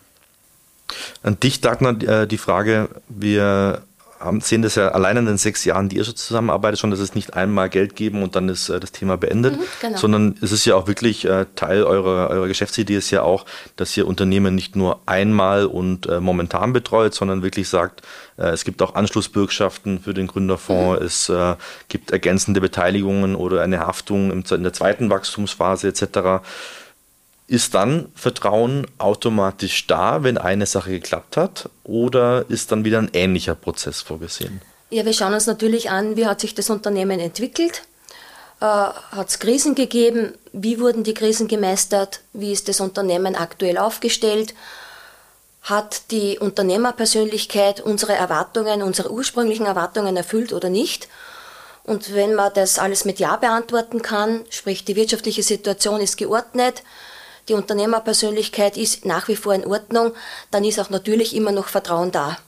An 1.23 1.39
dich, 1.41 1.61
Dagmar, 1.61 2.01
äh, 2.03 2.27
die 2.27 2.39
Frage, 2.39 2.89
wir 3.09 3.83
haben, 4.25 4.41
sehen 4.41 4.63
das 4.63 4.75
ja 4.77 4.89
allein 4.89 5.17
in 5.17 5.27
den 5.27 5.39
sechs 5.39 5.65
Jahren, 5.65 5.89
die 5.89 5.97
ihr 5.97 6.05
so 6.05 6.13
zusammenarbeitet, 6.13 6.79
schon, 6.79 6.91
dass 6.91 7.01
es 7.01 7.15
nicht 7.15 7.35
einmal 7.35 7.69
Geld 7.69 7.97
geben 7.97 8.23
und 8.23 8.37
dann 8.37 8.49
ist 8.49 8.69
äh, 8.69 8.81
das 8.81 8.93
Thema 8.93 9.17
beendet, 9.17 9.59
mhm, 9.59 9.65
genau. 9.81 9.99
sondern 9.99 10.37
es 10.41 10.53
ist 10.53 10.65
ja 10.65 10.77
auch 10.77 10.87
wirklich 10.87 11.25
äh, 11.25 11.47
Teil 11.57 11.83
eurer, 11.83 12.31
eurer 12.31 12.49
Geschäftsidee 12.49 12.97
ist 12.97 13.11
ja 13.11 13.23
auch, 13.23 13.45
dass 13.77 13.97
ihr 13.97 14.07
Unternehmen 14.07 14.55
nicht 14.55 14.77
nur 14.77 15.01
einmal 15.07 15.67
und 15.67 16.07
äh, 16.07 16.21
momentan 16.21 16.73
betreut, 16.73 17.15
sondern 17.15 17.43
wirklich 17.43 17.69
sagt, 17.69 18.03
es 18.39 18.65
gibt 18.65 18.81
auch 18.81 18.95
Anschlussbürgschaften 18.95 20.01
für 20.01 20.15
den 20.15 20.27
Gründerfonds, 20.27 21.01
mhm. 21.01 21.07
es 21.07 21.33
gibt 21.89 22.11
ergänzende 22.13 22.63
Beteiligungen 22.63 23.37
oder 23.37 23.61
eine 23.61 23.81
Haftung 23.81 24.33
im, 24.33 24.43
in 24.51 24.63
der 24.63 24.73
zweiten 24.73 25.11
Wachstumsphase 25.11 25.89
etc 25.89 26.41
ist 27.47 27.75
dann 27.75 28.09
Vertrauen 28.15 28.87
automatisch 28.99 29.87
da, 29.87 30.23
wenn 30.23 30.39
eine 30.39 30.67
Sache 30.67 30.91
geklappt 30.91 31.37
hat? 31.37 31.69
Oder 31.85 32.47
ist 32.49 32.73
dann 32.73 32.85
wieder 32.85 32.99
ein 32.99 33.11
ähnlicher 33.13 33.55
Prozess 33.55 34.01
vorgesehen? 34.01 34.63
Ja, 34.91 35.05
wir 35.05 35.13
schauen 35.13 35.35
uns 35.35 35.47
natürlich 35.47 35.91
an, 35.91 36.17
wie 36.17 36.27
hat 36.27 36.41
sich 36.41 36.55
das 36.55 36.71
Unternehmen 36.71 37.19
entwickelt. 37.21 37.83
äh, 38.61 38.65
hat 38.65 39.29
es 39.29 39.39
Krisen 39.39 39.75
gegeben, 39.75 40.35
wie 40.53 40.79
wurden 40.79 41.03
die 41.03 41.15
Krisen 41.15 41.49
gemeistert, 41.49 42.21
wie 42.33 42.53
ist 42.53 42.69
das 42.69 42.81
Unternehmen 42.81 43.35
aktuell 43.35 43.77
aufgestellt, 43.77 44.55
hat 45.63 46.11
die 46.11 46.39
Unternehmerpersönlichkeit 46.39 47.81
unsere 47.81 48.15
Erwartungen, 48.15 48.83
unsere 48.83 49.13
ursprünglichen 49.13 49.67
Erwartungen 49.67 50.17
erfüllt 50.17 50.53
oder 50.53 50.71
nicht. 50.71 51.09
Und 51.85 52.15
wenn 52.15 52.35
man 52.35 52.53
das 52.55 52.79
alles 52.79 53.05
mit 53.05 53.19
Ja 53.19 53.37
beantworten 53.37 54.03
kann, 54.03 54.45
sprich 54.51 54.85
die 54.85 54.97
wirtschaftliche 54.97 55.43
Situation 55.43 56.01
ist 56.01 56.17
geordnet, 56.17 56.83
die 57.49 57.55
Unternehmerpersönlichkeit 57.55 58.77
ist 58.77 59.05
nach 59.05 59.29
wie 59.29 59.37
vor 59.37 59.55
in 59.55 59.67
Ordnung, 59.67 60.13
dann 60.51 60.65
ist 60.65 60.79
auch 60.79 60.91
natürlich 60.91 61.35
immer 61.35 61.53
noch 61.53 61.69
Vertrauen 61.69 62.13
da. 62.13 62.39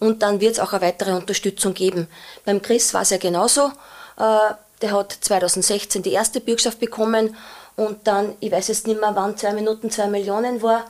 Und 0.00 0.22
dann 0.22 0.40
wird 0.40 0.54
es 0.54 0.60
auch 0.60 0.72
eine 0.72 0.82
weitere 0.82 1.12
Unterstützung 1.12 1.74
geben. 1.74 2.08
Beim 2.44 2.60
Chris 2.60 2.92
war 2.94 3.02
es 3.02 3.10
ja 3.10 3.18
genauso. 3.18 3.70
Äh, 4.18 4.54
der 4.82 4.92
hat 4.92 5.12
2016 5.12 6.02
die 6.02 6.12
erste 6.12 6.40
Bürgschaft 6.40 6.80
bekommen 6.80 7.36
und 7.76 8.06
dann, 8.06 8.34
ich 8.40 8.52
weiß 8.52 8.68
jetzt 8.68 8.86
nicht 8.86 9.00
mehr, 9.00 9.14
wann 9.14 9.36
zwei 9.36 9.52
Minuten 9.52 9.90
zwei 9.90 10.08
Millionen 10.08 10.62
war. 10.62 10.84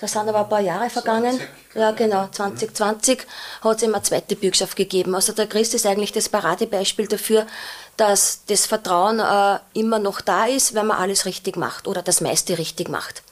Da 0.00 0.08
sind 0.08 0.28
aber 0.28 0.40
ein 0.40 0.48
paar 0.48 0.60
Jahre 0.60 0.88
vergangen. 0.88 1.32
20. 1.32 1.48
Ja, 1.74 1.90
genau, 1.92 2.26
2020 2.32 3.26
hat 3.62 3.76
es 3.76 3.82
ihm 3.82 3.94
eine 3.94 4.02
zweite 4.02 4.34
Bürgschaft 4.34 4.76
gegeben. 4.76 5.14
Also 5.14 5.32
der 5.32 5.46
Christ 5.46 5.74
ist 5.74 5.86
eigentlich 5.86 6.12
das 6.12 6.28
Paradebeispiel 6.28 7.06
dafür, 7.06 7.46
dass 7.96 8.40
das 8.46 8.66
Vertrauen 8.66 9.20
äh, 9.20 9.58
immer 9.78 9.98
noch 9.98 10.22
da 10.22 10.46
ist, 10.46 10.74
wenn 10.74 10.86
man 10.86 10.96
alles 10.96 11.26
richtig 11.26 11.56
macht 11.56 11.86
oder 11.86 12.02
das 12.02 12.22
meiste 12.22 12.56
richtig 12.56 12.88
macht. 12.88 13.22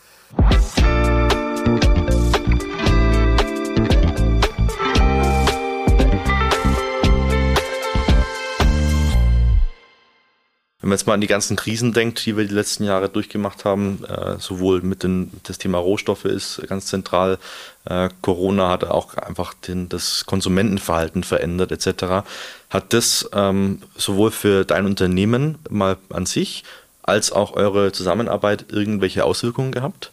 Wenn 10.88 10.92
man 10.92 10.98
jetzt 11.00 11.06
mal 11.06 11.12
an 11.12 11.20
die 11.20 11.26
ganzen 11.26 11.54
Krisen 11.54 11.92
denkt, 11.92 12.24
die 12.24 12.34
wir 12.34 12.48
die 12.48 12.54
letzten 12.54 12.82
Jahre 12.82 13.10
durchgemacht 13.10 13.66
haben, 13.66 14.02
äh, 14.06 14.38
sowohl 14.38 14.80
mit 14.80 15.02
den, 15.02 15.30
das 15.42 15.58
Thema 15.58 15.76
Rohstoffe 15.76 16.24
ist 16.24 16.62
ganz 16.66 16.86
zentral, 16.86 17.36
äh, 17.84 18.08
Corona 18.22 18.70
hat 18.70 18.84
auch 18.84 19.14
einfach 19.18 19.52
den, 19.52 19.90
das 19.90 20.24
Konsumentenverhalten 20.24 21.24
verändert 21.24 21.72
etc. 21.72 22.26
Hat 22.70 22.94
das 22.94 23.28
ähm, 23.34 23.82
sowohl 23.98 24.30
für 24.30 24.64
dein 24.64 24.86
Unternehmen 24.86 25.58
mal 25.68 25.98
an 26.08 26.24
sich 26.24 26.64
als 27.02 27.32
auch 27.32 27.52
eure 27.52 27.92
Zusammenarbeit 27.92 28.64
irgendwelche 28.70 29.26
Auswirkungen 29.26 29.72
gehabt? 29.72 30.10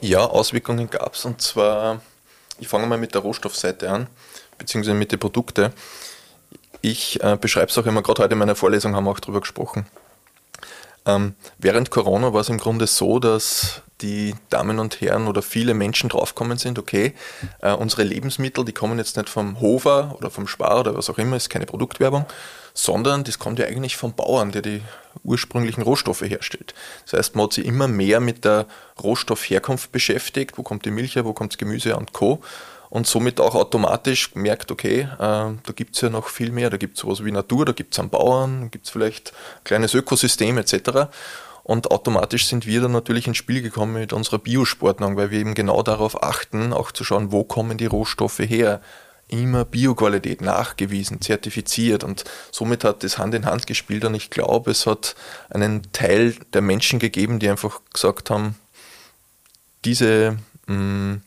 Ja, 0.00 0.24
Auswirkungen 0.24 0.90
gab 0.90 1.14
es 1.14 1.24
und 1.24 1.40
zwar, 1.40 2.02
ich 2.58 2.66
fange 2.66 2.88
mal 2.88 2.98
mit 2.98 3.14
der 3.14 3.20
Rohstoffseite 3.20 3.88
an, 3.88 4.08
beziehungsweise 4.58 4.96
mit 4.96 5.12
den 5.12 5.20
Produkten. 5.20 5.72
Ich 6.88 7.20
äh, 7.20 7.36
beschreibe 7.36 7.66
es 7.66 7.76
auch 7.78 7.86
immer, 7.86 8.00
gerade 8.00 8.22
heute 8.22 8.34
in 8.34 8.38
meiner 8.38 8.54
Vorlesung 8.54 8.94
haben 8.94 9.06
wir 9.06 9.10
auch 9.10 9.18
darüber 9.18 9.40
gesprochen. 9.40 9.86
Ähm, 11.04 11.34
während 11.58 11.90
Corona 11.90 12.32
war 12.32 12.42
es 12.42 12.48
im 12.48 12.58
Grunde 12.58 12.86
so, 12.86 13.18
dass 13.18 13.82
die 14.02 14.36
Damen 14.50 14.78
und 14.78 15.00
Herren 15.00 15.26
oder 15.26 15.42
viele 15.42 15.74
Menschen 15.74 16.08
draufgekommen 16.08 16.58
sind, 16.58 16.78
okay, 16.78 17.12
äh, 17.60 17.72
unsere 17.72 18.04
Lebensmittel, 18.04 18.64
die 18.64 18.72
kommen 18.72 18.98
jetzt 18.98 19.16
nicht 19.16 19.28
vom 19.28 19.60
Hofer 19.60 20.14
oder 20.16 20.30
vom 20.30 20.46
Spar 20.46 20.78
oder 20.78 20.96
was 20.96 21.10
auch 21.10 21.18
immer, 21.18 21.34
ist 21.34 21.50
keine 21.50 21.66
Produktwerbung, 21.66 22.24
sondern 22.72 23.24
das 23.24 23.40
kommt 23.40 23.58
ja 23.58 23.66
eigentlich 23.66 23.96
vom 23.96 24.14
Bauern, 24.14 24.52
der 24.52 24.62
die 24.62 24.80
ursprünglichen 25.24 25.82
Rohstoffe 25.82 26.22
herstellt. 26.22 26.72
Das 27.02 27.14
heißt, 27.14 27.34
man 27.34 27.46
hat 27.46 27.54
sich 27.54 27.66
immer 27.66 27.88
mehr 27.88 28.20
mit 28.20 28.44
der 28.44 28.66
Rohstoffherkunft 29.02 29.90
beschäftigt, 29.90 30.56
wo 30.56 30.62
kommt 30.62 30.84
die 30.84 30.92
Milch 30.92 31.16
her, 31.16 31.24
wo 31.24 31.32
kommt 31.32 31.54
das 31.54 31.58
Gemüse 31.58 31.96
und 31.96 32.12
Co 32.12 32.44
und 32.90 33.06
somit 33.06 33.40
auch 33.40 33.54
automatisch 33.54 34.34
merkt, 34.34 34.70
okay, 34.70 35.00
äh, 35.00 35.08
da 35.18 35.72
gibt 35.74 35.96
es 35.96 36.02
ja 36.02 36.10
noch 36.10 36.28
viel 36.28 36.52
mehr, 36.52 36.70
da 36.70 36.76
gibt 36.76 36.96
es 36.96 37.02
sowas 37.02 37.24
wie 37.24 37.32
Natur, 37.32 37.64
da 37.64 37.72
gibt 37.72 37.94
es 37.94 37.98
einen 37.98 38.10
Bauern, 38.10 38.62
da 38.62 38.66
gibt 38.68 38.86
es 38.86 38.90
vielleicht 38.90 39.32
ein 39.32 39.64
kleines 39.64 39.94
Ökosystem 39.94 40.58
etc. 40.58 41.08
Und 41.62 41.90
automatisch 41.90 42.46
sind 42.46 42.64
wir 42.64 42.80
dann 42.80 42.92
natürlich 42.92 43.26
ins 43.26 43.38
Spiel 43.38 43.60
gekommen 43.60 43.94
mit 43.94 44.12
unserer 44.12 44.38
Biosportnung, 44.38 45.16
weil 45.16 45.32
wir 45.32 45.40
eben 45.40 45.54
genau 45.54 45.82
darauf 45.82 46.22
achten, 46.22 46.72
auch 46.72 46.92
zu 46.92 47.02
schauen, 47.02 47.32
wo 47.32 47.42
kommen 47.42 47.76
die 47.76 47.86
Rohstoffe 47.86 48.38
her. 48.38 48.80
Immer 49.28 49.64
Bioqualität 49.64 50.40
nachgewiesen, 50.40 51.20
zertifiziert 51.20 52.04
und 52.04 52.22
somit 52.52 52.84
hat 52.84 53.02
das 53.02 53.18
Hand 53.18 53.34
in 53.34 53.46
Hand 53.46 53.66
gespielt 53.66 54.04
und 54.04 54.14
ich 54.14 54.30
glaube, 54.30 54.70
es 54.70 54.86
hat 54.86 55.16
einen 55.50 55.82
Teil 55.90 56.36
der 56.52 56.62
Menschen 56.62 57.00
gegeben, 57.00 57.40
die 57.40 57.48
einfach 57.48 57.80
gesagt 57.92 58.30
haben, 58.30 58.54
diese 59.84 60.38
mh, 60.68 60.76
mm, 60.76 61.22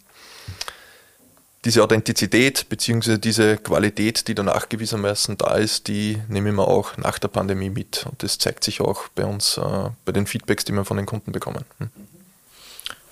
diese 1.70 1.84
Authentizität 1.84 2.68
bzw. 2.68 3.20
diese 3.20 3.58
Qualität, 3.58 4.28
die 4.28 4.34
da 4.34 4.42
nachgewiesenermaßen 4.42 5.38
da 5.38 5.54
ist, 5.54 5.88
die 5.88 6.18
nehmen 6.28 6.56
wir 6.56 6.68
auch 6.68 6.98
nach 6.98 7.20
der 7.20 7.28
Pandemie 7.28 7.70
mit. 7.70 8.08
Und 8.10 8.24
das 8.24 8.40
zeigt 8.40 8.64
sich 8.64 8.82
auch 8.82 9.08
bei 9.10 9.24
uns, 9.24 9.60
äh, 9.60 9.90
bei 10.04 10.12
den 10.12 10.26
Feedbacks, 10.26 10.66
die 10.66 10.72
wir 10.72 10.84
von 10.84 10.98
den 10.98 11.06
Kunden 11.06 11.32
bekommen. 11.32 11.64
Hm. 11.78 11.90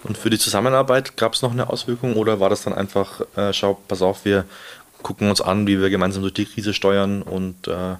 Und 0.06 0.18
für 0.18 0.32
die 0.32 0.40
Zusammenarbeit 0.40 1.18
gab 1.18 1.36
es 1.36 1.44
noch 1.44 1.52
eine 1.52 1.70
Auswirkung 1.70 2.16
oder 2.16 2.40
war 2.40 2.50
das 2.50 2.64
dann 2.64 2.74
einfach, 2.74 3.22
äh, 3.36 3.54
schau, 3.54 3.80
pass 3.88 4.02
auf, 4.02 4.26
wir 4.26 4.46
gucken 5.04 5.30
uns 5.30 5.40
an, 5.40 5.68
wie 5.68 5.80
wir 5.80 5.92
gemeinsam 5.92 6.24
durch 6.24 6.34
die 6.34 6.46
Krise 6.46 6.74
steuern 6.74 7.22
und 7.22 7.68
äh, 7.68 7.96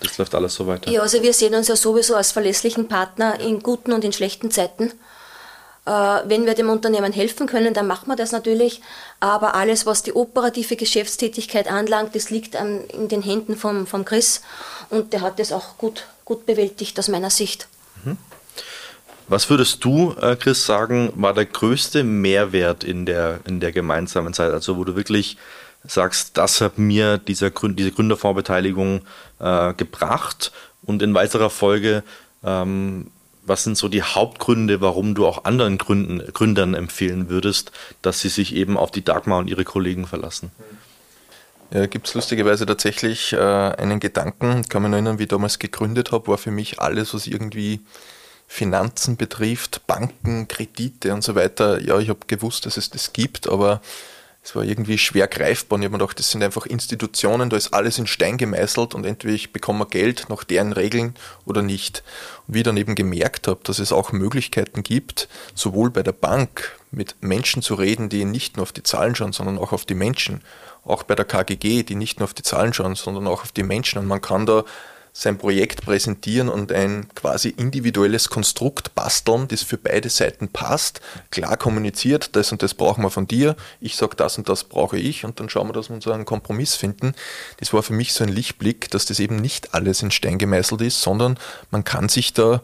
das 0.00 0.16
läuft 0.16 0.34
alles 0.34 0.54
so 0.54 0.66
weiter? 0.66 0.90
Ja, 0.90 1.02
also 1.02 1.22
wir 1.22 1.34
sehen 1.34 1.54
uns 1.54 1.68
ja 1.68 1.76
sowieso 1.76 2.14
als 2.14 2.32
verlässlichen 2.32 2.88
Partner 2.88 3.38
in 3.40 3.62
guten 3.62 3.92
und 3.92 4.04
in 4.04 4.14
schlechten 4.14 4.50
Zeiten. 4.50 4.92
Äh, 5.86 5.90
wenn 5.90 6.46
wir 6.46 6.54
dem 6.54 6.68
Unternehmen 6.68 7.12
helfen 7.12 7.46
können, 7.46 7.72
dann 7.72 7.86
machen 7.86 8.08
wir 8.08 8.16
das 8.16 8.32
natürlich. 8.32 8.80
Aber 9.20 9.54
alles, 9.54 9.86
was 9.86 10.02
die 10.02 10.14
operative 10.14 10.76
Geschäftstätigkeit 10.76 11.70
anlangt, 11.70 12.14
das 12.14 12.30
liegt 12.30 12.56
in 12.56 13.08
den 13.08 13.22
Händen 13.22 13.56
vom, 13.56 13.86
vom 13.86 14.04
Chris. 14.04 14.42
Und 14.90 15.12
der 15.12 15.20
hat 15.20 15.38
das 15.38 15.52
auch 15.52 15.78
gut, 15.78 16.06
gut 16.24 16.44
bewältigt 16.44 16.98
aus 16.98 17.08
meiner 17.08 17.30
Sicht. 17.30 17.68
Mhm. 18.04 18.18
Was 19.28 19.48
würdest 19.50 19.84
du, 19.84 20.14
äh, 20.20 20.36
Chris, 20.36 20.66
sagen, 20.66 21.12
war 21.16 21.34
der 21.34 21.46
größte 21.46 22.04
Mehrwert 22.04 22.84
in 22.84 23.06
der, 23.06 23.40
in 23.46 23.60
der 23.60 23.72
gemeinsamen 23.72 24.34
Zeit? 24.34 24.52
Also 24.52 24.76
wo 24.76 24.84
du 24.84 24.94
wirklich 24.94 25.36
sagst, 25.84 26.36
das 26.36 26.60
hat 26.60 26.78
mir 26.78 27.18
dieser 27.18 27.50
diese 27.50 27.92
Gründerfondsbeteiligung 27.92 29.02
äh, 29.38 29.74
gebracht 29.74 30.52
und 30.82 31.02
in 31.02 31.14
weiterer 31.14 31.50
Folge 31.50 32.02
ähm, 32.44 33.10
was 33.46 33.64
sind 33.64 33.78
so 33.78 33.88
die 33.88 34.02
Hauptgründe, 34.02 34.80
warum 34.80 35.14
du 35.14 35.26
auch 35.26 35.44
anderen 35.44 35.78
Gründen, 35.78 36.22
Gründern 36.32 36.74
empfehlen 36.74 37.28
würdest, 37.28 37.72
dass 38.02 38.20
sie 38.20 38.28
sich 38.28 38.54
eben 38.54 38.76
auf 38.76 38.90
die 38.90 39.04
Dagmar 39.04 39.38
und 39.38 39.48
ihre 39.48 39.64
Kollegen 39.64 40.06
verlassen? 40.06 40.50
Ja, 41.70 41.86
gibt 41.86 42.06
es 42.06 42.14
lustigerweise 42.14 42.64
tatsächlich 42.64 43.32
äh, 43.32 43.38
einen 43.38 43.98
Gedanken, 43.98 44.60
ich 44.60 44.68
kann 44.68 44.82
mich 44.82 44.92
erinnern, 44.92 45.18
wie 45.18 45.24
ich 45.24 45.28
damals 45.28 45.58
gegründet 45.58 46.12
habe, 46.12 46.28
war 46.28 46.38
für 46.38 46.52
mich 46.52 46.80
alles, 46.80 47.12
was 47.12 47.26
irgendwie 47.26 47.80
Finanzen 48.46 49.16
betrifft, 49.16 49.86
Banken, 49.86 50.46
Kredite 50.46 51.12
und 51.12 51.24
so 51.24 51.34
weiter. 51.34 51.80
Ja, 51.82 51.98
ich 51.98 52.08
habe 52.08 52.20
gewusst, 52.26 52.66
dass 52.66 52.76
es 52.76 52.90
das 52.90 53.12
gibt, 53.12 53.48
aber 53.48 53.80
es 54.46 54.54
war 54.54 54.62
irgendwie 54.62 54.96
schwer 54.96 55.26
greifbar 55.26 55.74
und 55.74 55.82
ich 55.82 55.86
habe 55.86 55.96
mir 55.96 55.98
gedacht, 55.98 56.20
das 56.20 56.30
sind 56.30 56.40
einfach 56.44 56.66
Institutionen, 56.66 57.50
da 57.50 57.56
ist 57.56 57.74
alles 57.74 57.98
in 57.98 58.06
Stein 58.06 58.36
gemeißelt 58.36 58.94
und 58.94 59.04
entweder 59.04 59.34
ich 59.34 59.52
bekomme 59.52 59.86
Geld 59.86 60.26
nach 60.28 60.44
deren 60.44 60.72
Regeln 60.72 61.16
oder 61.44 61.62
nicht. 61.62 62.04
Und 62.46 62.54
wie 62.54 62.58
ich 62.58 62.64
dann 62.64 62.76
eben 62.76 62.94
gemerkt 62.94 63.48
habe, 63.48 63.58
dass 63.64 63.80
es 63.80 63.90
auch 63.90 64.12
Möglichkeiten 64.12 64.84
gibt, 64.84 65.28
sowohl 65.56 65.90
bei 65.90 66.04
der 66.04 66.12
Bank 66.12 66.78
mit 66.92 67.16
Menschen 67.22 67.60
zu 67.60 67.74
reden, 67.74 68.08
die 68.08 68.24
nicht 68.24 68.56
nur 68.56 68.62
auf 68.62 68.72
die 68.72 68.84
Zahlen 68.84 69.16
schauen, 69.16 69.32
sondern 69.32 69.58
auch 69.58 69.72
auf 69.72 69.84
die 69.84 69.96
Menschen, 69.96 70.42
auch 70.84 71.02
bei 71.02 71.16
der 71.16 71.24
KGG, 71.24 71.82
die 71.82 71.96
nicht 71.96 72.20
nur 72.20 72.24
auf 72.26 72.34
die 72.34 72.44
Zahlen 72.44 72.72
schauen, 72.72 72.94
sondern 72.94 73.26
auch 73.26 73.42
auf 73.42 73.50
die 73.50 73.64
Menschen 73.64 73.98
und 73.98 74.06
man 74.06 74.20
kann 74.20 74.46
da 74.46 74.62
sein 75.18 75.38
Projekt 75.38 75.82
präsentieren 75.86 76.50
und 76.50 76.72
ein 76.72 77.08
quasi 77.14 77.48
individuelles 77.48 78.28
Konstrukt 78.28 78.94
basteln, 78.94 79.48
das 79.48 79.62
für 79.62 79.78
beide 79.78 80.10
Seiten 80.10 80.48
passt, 80.48 81.00
klar 81.30 81.56
kommuniziert, 81.56 82.36
das 82.36 82.52
und 82.52 82.62
das 82.62 82.74
brauchen 82.74 83.02
wir 83.02 83.08
von 83.08 83.26
dir, 83.26 83.56
ich 83.80 83.96
sage 83.96 84.14
das 84.14 84.36
und 84.36 84.50
das 84.50 84.64
brauche 84.64 84.98
ich 84.98 85.24
und 85.24 85.40
dann 85.40 85.48
schauen 85.48 85.68
wir, 85.68 85.72
dass 85.72 85.88
wir 85.88 85.94
uns 85.94 86.06
einen 86.06 86.26
Kompromiss 86.26 86.74
finden. 86.74 87.14
Das 87.60 87.72
war 87.72 87.82
für 87.82 87.94
mich 87.94 88.12
so 88.12 88.24
ein 88.24 88.28
Lichtblick, 88.28 88.90
dass 88.90 89.06
das 89.06 89.18
eben 89.18 89.36
nicht 89.36 89.72
alles 89.72 90.02
in 90.02 90.10
Stein 90.10 90.36
gemeißelt 90.36 90.82
ist, 90.82 91.00
sondern 91.00 91.38
man 91.70 91.82
kann 91.82 92.10
sich 92.10 92.34
da 92.34 92.60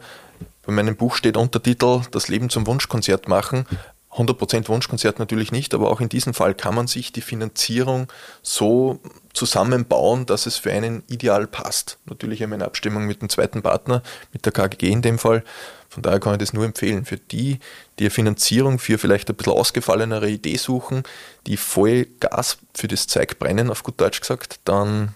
bei 0.65 0.71
meinem 0.71 0.95
Buch 0.95 1.15
steht 1.15 1.35
Untertitel 1.35 2.03
Das 2.11 2.29
Leben 2.29 2.49
zum 2.49 2.65
Wunschkonzert 2.67 3.27
machen. 3.27 3.65
100% 4.15 4.67
Wunschkonzert 4.67 5.19
natürlich 5.19 5.51
nicht, 5.51 5.73
aber 5.73 5.89
auch 5.89 5.99
in 5.99 6.09
diesem 6.09 6.33
Fall 6.33 6.53
kann 6.53 6.75
man 6.75 6.87
sich 6.87 7.11
die 7.11 7.21
Finanzierung 7.21 8.07
so 8.41 8.99
zusammenbauen, 9.33 10.25
dass 10.25 10.45
es 10.45 10.57
für 10.57 10.71
einen 10.71 11.03
ideal 11.07 11.47
passt. 11.47 11.97
Natürlich 12.05 12.41
immer 12.41 12.55
in 12.55 12.61
Abstimmung 12.61 13.05
mit 13.05 13.21
dem 13.21 13.29
zweiten 13.29 13.63
Partner, 13.63 14.03
mit 14.31 14.45
der 14.45 14.51
KGG 14.51 14.91
in 14.91 15.01
dem 15.01 15.17
Fall. 15.17 15.43
Von 15.89 16.03
daher 16.03 16.19
kann 16.19 16.33
ich 16.33 16.39
das 16.39 16.53
nur 16.53 16.65
empfehlen. 16.65 17.05
Für 17.05 17.17
die, 17.17 17.59
die 17.97 18.05
eine 18.05 18.11
Finanzierung 18.11 18.79
für 18.79 18.97
vielleicht 18.97 19.29
ein 19.29 19.35
bisschen 19.35 19.53
ausgefallenere 19.53 20.29
Idee 20.29 20.57
suchen, 20.57 21.03
die 21.45 21.57
voll 21.57 22.07
Gas 22.19 22.57
für 22.73 22.87
das 22.87 23.07
Zeug 23.07 23.39
brennen, 23.39 23.69
auf 23.69 23.83
gut 23.83 23.99
Deutsch 23.99 24.19
gesagt, 24.19 24.59
dann 24.65 25.13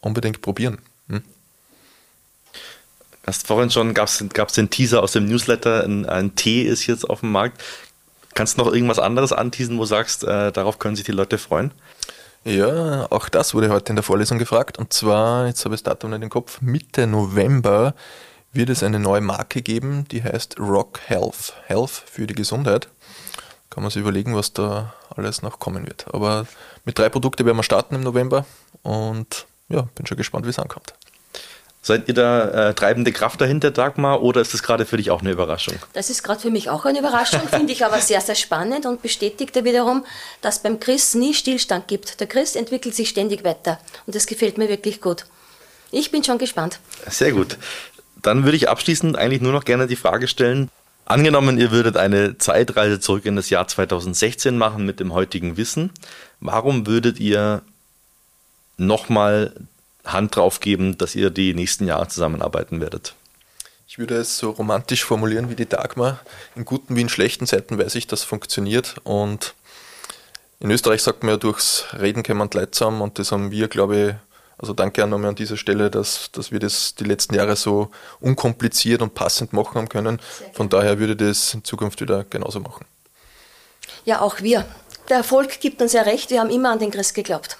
unbedingt 0.00 0.40
probieren. 0.40 0.78
Hm? 1.08 1.22
Hast 3.26 3.46
vorhin 3.46 3.70
schon, 3.70 3.94
gab 3.94 4.08
es 4.08 4.54
den 4.54 4.70
Teaser 4.70 5.02
aus 5.02 5.12
dem 5.12 5.26
Newsletter, 5.26 5.84
ein, 5.84 6.06
ein 6.06 6.34
Tee 6.34 6.62
ist 6.62 6.86
jetzt 6.86 7.08
auf 7.08 7.20
dem 7.20 7.32
Markt. 7.32 7.62
Kannst 8.38 8.56
du 8.56 8.62
noch 8.62 8.72
irgendwas 8.72 9.00
anderes 9.00 9.32
anteasen, 9.32 9.78
wo 9.78 9.80
du 9.80 9.86
sagst, 9.86 10.22
äh, 10.22 10.52
darauf 10.52 10.78
können 10.78 10.94
sich 10.94 11.04
die 11.04 11.10
Leute 11.10 11.38
freuen? 11.38 11.72
Ja, 12.44 13.10
auch 13.10 13.28
das 13.28 13.52
wurde 13.52 13.68
heute 13.68 13.90
in 13.90 13.96
der 13.96 14.04
Vorlesung 14.04 14.38
gefragt. 14.38 14.78
Und 14.78 14.92
zwar, 14.92 15.48
jetzt 15.48 15.64
habe 15.64 15.74
ich 15.74 15.82
das 15.82 15.92
Datum 15.92 16.10
nicht 16.10 16.22
im 16.22 16.30
Kopf, 16.30 16.60
Mitte 16.60 17.08
November 17.08 17.96
wird 18.52 18.70
es 18.70 18.84
eine 18.84 19.00
neue 19.00 19.22
Marke 19.22 19.60
geben, 19.60 20.06
die 20.12 20.22
heißt 20.22 20.60
Rock 20.60 21.00
Health. 21.06 21.54
Health 21.66 21.90
für 21.90 22.28
die 22.28 22.34
Gesundheit. 22.34 22.88
Kann 23.70 23.82
man 23.82 23.90
sich 23.90 24.02
überlegen, 24.02 24.36
was 24.36 24.52
da 24.52 24.94
alles 25.16 25.42
noch 25.42 25.58
kommen 25.58 25.84
wird. 25.88 26.06
Aber 26.14 26.46
mit 26.84 26.96
drei 26.96 27.08
Produkten 27.08 27.44
werden 27.44 27.56
wir 27.56 27.64
starten 27.64 27.96
im 27.96 28.02
November 28.02 28.46
und 28.84 29.48
ja, 29.68 29.88
bin 29.96 30.06
schon 30.06 30.16
gespannt, 30.16 30.46
wie 30.46 30.50
es 30.50 30.60
ankommt. 30.60 30.94
Seid 31.88 32.06
ihr 32.06 32.12
da 32.12 32.68
äh, 32.68 32.74
treibende 32.74 33.12
Kraft 33.12 33.40
dahinter, 33.40 33.70
Dagmar, 33.70 34.22
oder 34.22 34.42
ist 34.42 34.52
das 34.52 34.62
gerade 34.62 34.84
für 34.84 34.98
dich 34.98 35.10
auch 35.10 35.22
eine 35.22 35.30
Überraschung? 35.30 35.74
Das 35.94 36.10
ist 36.10 36.22
gerade 36.22 36.38
für 36.38 36.50
mich 36.50 36.68
auch 36.68 36.84
eine 36.84 36.98
Überraschung, 36.98 37.40
finde 37.48 37.72
ich 37.72 37.82
aber 37.82 37.98
sehr, 38.02 38.20
sehr 38.20 38.34
spannend 38.34 38.84
und 38.84 39.00
bestätigt 39.00 39.56
ja 39.56 39.64
wiederum, 39.64 40.04
dass 40.42 40.62
beim 40.62 40.80
Chris 40.80 41.14
nie 41.14 41.32
Stillstand 41.32 41.88
gibt. 41.88 42.20
Der 42.20 42.26
Chris 42.26 42.56
entwickelt 42.56 42.94
sich 42.94 43.08
ständig 43.08 43.42
weiter 43.42 43.80
und 44.04 44.14
das 44.14 44.26
gefällt 44.26 44.58
mir 44.58 44.68
wirklich 44.68 45.00
gut. 45.00 45.24
Ich 45.90 46.10
bin 46.10 46.22
schon 46.22 46.36
gespannt. 46.36 46.78
Sehr 47.08 47.32
gut. 47.32 47.56
Dann 48.20 48.44
würde 48.44 48.58
ich 48.58 48.68
abschließend 48.68 49.16
eigentlich 49.16 49.40
nur 49.40 49.52
noch 49.52 49.64
gerne 49.64 49.86
die 49.86 49.96
Frage 49.96 50.28
stellen, 50.28 50.70
Angenommen, 51.06 51.56
ihr 51.56 51.70
würdet 51.70 51.96
eine 51.96 52.36
Zeitreise 52.36 53.00
zurück 53.00 53.24
in 53.24 53.34
das 53.34 53.48
Jahr 53.48 53.66
2016 53.66 54.58
machen 54.58 54.84
mit 54.84 55.00
dem 55.00 55.14
heutigen 55.14 55.56
Wissen, 55.56 55.90
warum 56.38 56.86
würdet 56.86 57.18
ihr 57.18 57.62
nochmal 58.76 59.54
Hand 60.04 60.36
drauf 60.36 60.60
geben, 60.60 60.98
dass 60.98 61.14
ihr 61.14 61.30
die 61.30 61.54
nächsten 61.54 61.86
Jahre 61.86 62.08
zusammenarbeiten 62.08 62.80
werdet? 62.80 63.14
Ich 63.86 63.98
würde 63.98 64.16
es 64.16 64.38
so 64.38 64.50
romantisch 64.50 65.04
formulieren 65.04 65.48
wie 65.48 65.56
die 65.56 65.68
Dagmar. 65.68 66.20
In 66.54 66.64
guten 66.64 66.94
wie 66.94 67.00
in 67.00 67.08
schlechten 67.08 67.46
Zeiten 67.46 67.78
weiß 67.78 67.94
ich, 67.94 68.06
dass 68.06 68.22
funktioniert. 68.22 68.96
Und 69.02 69.54
in 70.60 70.70
Österreich 70.70 71.02
sagt 71.02 71.22
man 71.22 71.30
ja, 71.30 71.36
durchs 71.38 71.86
Reden 71.98 72.22
kann 72.22 72.36
man 72.36 72.50
Leid 72.52 72.74
zusammen. 72.74 73.00
Und 73.00 73.18
das 73.18 73.32
haben 73.32 73.50
wir, 73.50 73.68
glaube 73.68 73.96
ich, 73.96 74.14
also 74.58 74.74
danke 74.74 75.02
auch 75.02 75.08
nochmal 75.08 75.30
an 75.30 75.36
dieser 75.36 75.56
Stelle, 75.56 75.90
dass, 75.90 76.30
dass 76.32 76.50
wir 76.50 76.58
das 76.58 76.96
die 76.96 77.04
letzten 77.04 77.34
Jahre 77.34 77.56
so 77.56 77.90
unkompliziert 78.20 79.00
und 79.00 79.14
passend 79.14 79.52
machen 79.52 79.76
haben 79.76 79.88
können. 79.88 80.20
Von 80.52 80.68
daher 80.68 80.98
würde 80.98 81.12
ich 81.12 81.30
das 81.30 81.54
in 81.54 81.64
Zukunft 81.64 82.00
wieder 82.00 82.24
genauso 82.24 82.60
machen. 82.60 82.84
Ja, 84.04 84.20
auch 84.20 84.40
wir. 84.40 84.66
Der 85.08 85.18
Erfolg 85.18 85.60
gibt 85.60 85.80
uns 85.80 85.92
ja 85.92 86.02
recht, 86.02 86.30
wir 86.30 86.40
haben 86.40 86.50
immer 86.50 86.70
an 86.72 86.78
den 86.78 86.90
Christ 86.90 87.14
geglaubt. 87.14 87.56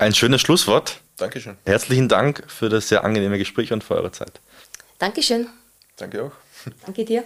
Ein 0.00 0.14
schönes 0.14 0.40
Schlusswort. 0.40 0.98
Dankeschön. 1.18 1.58
Herzlichen 1.66 2.08
Dank 2.08 2.44
für 2.48 2.70
das 2.70 2.88
sehr 2.88 3.04
angenehme 3.04 3.36
Gespräch 3.36 3.70
und 3.70 3.84
für 3.84 3.96
eure 3.96 4.10
Zeit. 4.10 4.40
Dankeschön. 4.98 5.46
Danke 5.96 6.24
auch. 6.24 6.32
Danke 6.86 7.04
dir. 7.04 7.22